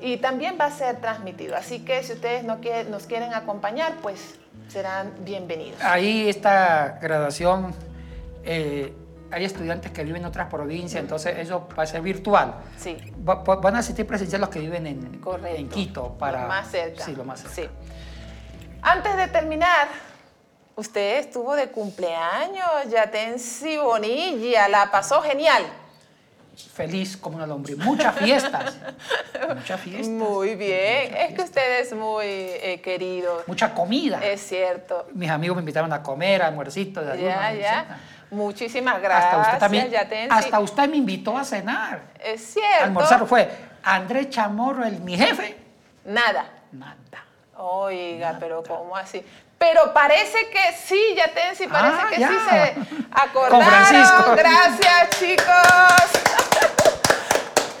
Y 0.00 0.18
también 0.18 0.56
va 0.60 0.66
a 0.66 0.70
ser 0.70 1.00
transmitido, 1.00 1.56
así 1.56 1.84
que 1.84 2.04
si 2.04 2.12
ustedes 2.12 2.44
no 2.44 2.60
quieren- 2.60 2.88
nos 2.92 3.06
quieren 3.06 3.34
acompañar, 3.34 3.94
pues 4.00 4.36
serán 4.68 5.12
bienvenidos. 5.24 5.82
Ahí 5.82 6.28
esta 6.28 7.00
graduación, 7.02 7.74
eh, 8.44 8.94
hay 9.34 9.44
estudiantes 9.44 9.90
que 9.92 10.04
viven 10.04 10.22
en 10.22 10.26
otras 10.26 10.48
provincias, 10.48 11.02
entonces 11.02 11.36
eso 11.38 11.68
va 11.76 11.82
a 11.82 11.86
ser 11.86 12.00
virtual. 12.02 12.54
Sí. 12.78 12.96
Va- 13.28 13.42
va- 13.42 13.56
van 13.56 13.76
a 13.76 13.78
asistir 13.80 14.06
presencial 14.06 14.40
los 14.40 14.50
que 14.50 14.60
viven 14.60 14.86
en, 14.86 15.18
Correcto. 15.20 15.58
en 15.60 15.68
Quito 15.68 16.16
para 16.18 16.42
Lo 16.42 16.48
más 16.48 16.70
cerca. 16.70 17.04
Sí, 17.04 17.14
lo 17.16 17.24
más 17.24 17.40
cerca. 17.40 17.54
Sí. 17.56 17.68
Antes 18.82 19.16
de 19.16 19.28
terminar, 19.28 19.88
usted 20.76 21.18
estuvo 21.18 21.54
de 21.54 21.68
cumpleaños, 21.68 22.64
Yatensi 22.90 23.76
Bonilla, 23.78 24.68
la 24.68 24.90
pasó 24.90 25.20
genial. 25.22 25.64
Feliz 26.72 27.16
como 27.16 27.36
una 27.36 27.46
lombriz. 27.48 27.76
Muchas 27.78 28.14
fiestas. 28.16 28.76
muchas 29.56 29.80
fiestas. 29.80 30.06
Muy 30.08 30.54
bien, 30.54 31.10
Muchas 31.10 31.28
es 31.30 31.34
que 31.34 31.42
usted 31.42 31.80
es 31.80 31.92
muy 31.94 32.26
eh, 32.26 32.80
querido, 32.82 33.42
Mucha 33.48 33.74
comida. 33.74 34.20
es 34.24 34.40
cierto. 34.46 35.08
Mis 35.14 35.30
amigos 35.30 35.56
me 35.56 35.62
invitaron 35.62 35.92
a 35.92 36.00
comer, 36.02 36.42
almuercito, 36.42 37.00
de 37.02 37.20
Ya, 37.22 37.52
ya. 37.54 37.98
Muchísimas 38.34 39.00
gracias, 39.00 39.32
Hasta 39.34 39.46
usted 39.46 39.58
también. 39.58 39.90
Yatensi. 39.90 40.36
Hasta 40.36 40.60
usted 40.60 40.88
me 40.88 40.96
invitó 40.96 41.36
a 41.38 41.44
cenar. 41.44 42.02
Es 42.22 42.52
cierto. 42.52 42.84
Almorzar 42.84 43.26
fue 43.26 43.50
Andrés 43.82 44.30
Chamorro, 44.30 44.84
el, 44.84 45.00
mi 45.00 45.16
jefe. 45.16 45.56
Nada. 46.04 46.46
Nada. 46.72 46.96
Oiga, 47.56 48.36
pero 48.40 48.62
¿cómo 48.62 48.96
así? 48.96 49.24
Pero 49.56 49.94
parece 49.94 50.50
que 50.50 50.72
sí, 50.84 51.00
Yatensi, 51.16 51.66
parece 51.68 51.96
Ah, 52.02 52.06
que 52.10 52.18
ya. 52.20 52.28
sí 52.28 52.34
se 52.50 52.74
acordaron. 53.12 53.60
Con 53.60 53.64
Francisco. 53.64 54.34
Gracias, 54.36 55.10
chicos. 55.18 56.10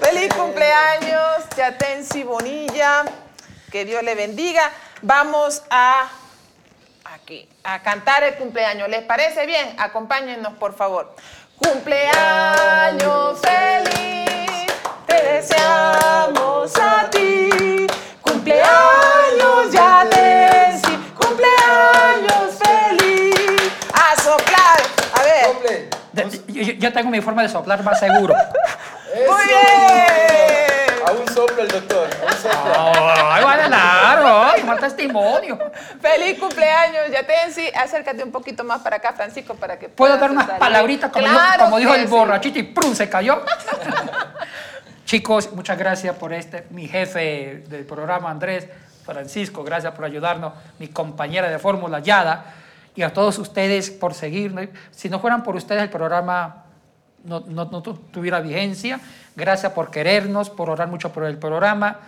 Feliz 0.00 0.32
cumpleaños, 0.34 1.48
Yatensi 1.56 2.22
Bonilla. 2.22 3.04
Que 3.70 3.84
Dios 3.84 4.02
le 4.02 4.14
bendiga. 4.14 4.70
Vamos 5.02 5.62
a 5.70 6.08
aquí 7.24 7.48
a 7.64 7.82
cantar 7.82 8.22
el 8.22 8.34
cumpleaños. 8.34 8.88
¿Les 8.88 9.02
parece 9.02 9.46
bien? 9.46 9.74
Acompáñennos, 9.78 10.52
por 10.54 10.74
favor. 10.76 11.14
Cumpleaños 11.56 13.38
feliz, 13.40 14.66
te 15.06 15.14
deseamos 15.22 16.72
a 16.76 17.08
ti. 17.10 17.86
Cumpleaños 18.20 19.72
Yatensi, 19.72 20.96
cumpleaños 21.16 22.58
feliz. 22.58 23.72
A 23.94 24.20
soplar. 24.22 24.82
A 25.14 25.22
ver. 25.22 25.88
Yo, 26.48 26.60
yo- 26.72 26.92
tengo 26.92 27.10
mi 27.10 27.20
forma 27.22 27.42
de 27.42 27.48
soplar 27.48 27.82
más 27.82 27.98
seguro. 27.98 28.34
Muy 29.14 29.46
bien. 29.46 31.02
Aún 31.06 31.26
sopla 31.34 31.62
el 31.62 31.68
doctor. 31.68 32.08
Ay, 32.50 33.44
vale, 33.44 33.62
claro, 33.66 34.42
ay, 34.44 34.62
más 34.64 34.78
testimonio. 34.80 35.58
Feliz 36.00 36.38
cumpleaños, 36.38 37.10
Yatensi. 37.12 37.68
Acércate 37.74 38.22
un 38.22 38.30
poquito 38.32 38.64
más 38.64 38.80
para 38.82 38.96
acá, 38.96 39.12
Francisco, 39.12 39.54
para 39.54 39.78
que 39.78 39.88
¿Puedo 39.88 39.96
puedas 40.14 40.20
dar 40.20 40.30
unas 40.30 40.46
salir. 40.46 40.58
palabritas 40.60 41.10
como, 41.10 41.24
dijo, 41.26 41.38
Claro 41.38 41.64
como 41.64 41.78
dijo 41.78 41.94
el 41.94 42.00
sí. 42.02 42.06
borrachito 42.06 42.58
y 42.58 42.62
¡prum! 42.64 42.94
se 42.94 43.08
cayó? 43.08 43.42
Chicos, 45.04 45.52
muchas 45.52 45.78
gracias 45.78 46.14
por 46.16 46.32
este. 46.32 46.66
Mi 46.70 46.88
jefe 46.88 47.64
del 47.68 47.84
programa, 47.84 48.30
Andrés 48.30 48.66
Francisco, 49.04 49.62
gracias 49.62 49.92
por 49.94 50.04
ayudarnos. 50.04 50.54
Mi 50.78 50.88
compañera 50.88 51.48
de 51.48 51.58
fórmula, 51.58 51.98
Yada. 52.00 52.44
Y 52.96 53.02
a 53.02 53.12
todos 53.12 53.38
ustedes 53.38 53.90
por 53.90 54.14
seguirnos. 54.14 54.66
Si 54.92 55.08
no 55.10 55.18
fueran 55.20 55.42
por 55.42 55.56
ustedes, 55.56 55.82
el 55.82 55.90
programa 55.90 56.64
no, 57.24 57.40
no- 57.40 57.64
no 57.66 57.82
tu- 57.82 57.94
tuviera 57.94 58.40
vigencia. 58.40 58.98
Gracias 59.36 59.72
por 59.72 59.90
querernos, 59.90 60.48
por 60.48 60.70
orar 60.70 60.88
mucho 60.88 61.12
por 61.12 61.24
el 61.24 61.36
programa. 61.38 61.98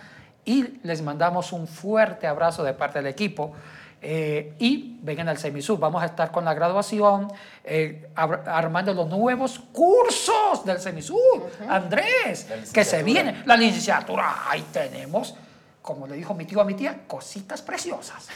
Y 0.47 0.79
les 0.83 1.01
mandamos 1.01 1.51
un 1.51 1.67
fuerte 1.67 2.25
abrazo 2.25 2.63
de 2.63 2.73
parte 2.73 2.99
del 2.99 3.07
equipo. 3.07 3.53
Eh, 4.01 4.53
y 4.59 4.97
vengan 5.01 5.27
al 5.27 5.37
Semisub. 5.37 5.77
Vamos 5.77 6.01
a 6.01 6.05
estar 6.05 6.31
con 6.31 6.45
la 6.45 6.53
graduación, 6.53 7.27
eh, 7.65 8.09
armando 8.15 8.93
los 8.93 9.09
nuevos 9.09 9.59
cursos 9.73 10.63
del 10.63 10.79
Semisub. 10.79 11.49
Andrés, 11.67 12.47
que 12.71 12.85
se 12.85 13.03
viene. 13.03 13.43
La 13.45 13.57
licenciatura. 13.57 14.49
Ahí 14.49 14.65
tenemos, 14.71 15.35
como 15.81 16.07
le 16.07 16.15
dijo 16.15 16.33
mi 16.33 16.45
tío 16.45 16.61
a 16.61 16.63
mi 16.63 16.75
tía, 16.75 17.01
cositas 17.07 17.61
preciosas. 17.61 18.29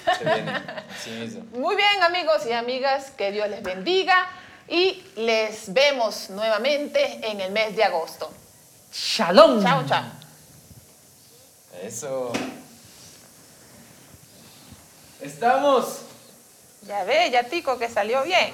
Sí. 1.02 1.42
Muy 1.54 1.78
bien, 1.78 2.04
amigos 2.04 2.46
y 2.46 2.52
amigas, 2.52 3.12
que 3.12 3.32
Dios 3.32 3.48
les 3.48 3.64
bendiga 3.64 4.28
y 4.68 5.02
les 5.16 5.72
vemos 5.72 6.30
nuevamente 6.30 7.26
en 7.26 7.40
el 7.40 7.54
mes 7.54 7.74
de 7.78 7.86
agosto. 7.86 8.30
Shalom. 8.92 9.64
Chao, 9.64 9.86
chao. 9.88 10.21
Eso. 11.82 12.32
Estamos. 15.20 16.02
Ya 16.84 17.04
ve, 17.04 17.30
ya 17.32 17.44
Tico, 17.44 17.78
que 17.80 17.90
salió 17.90 18.24
bien. 18.24 18.54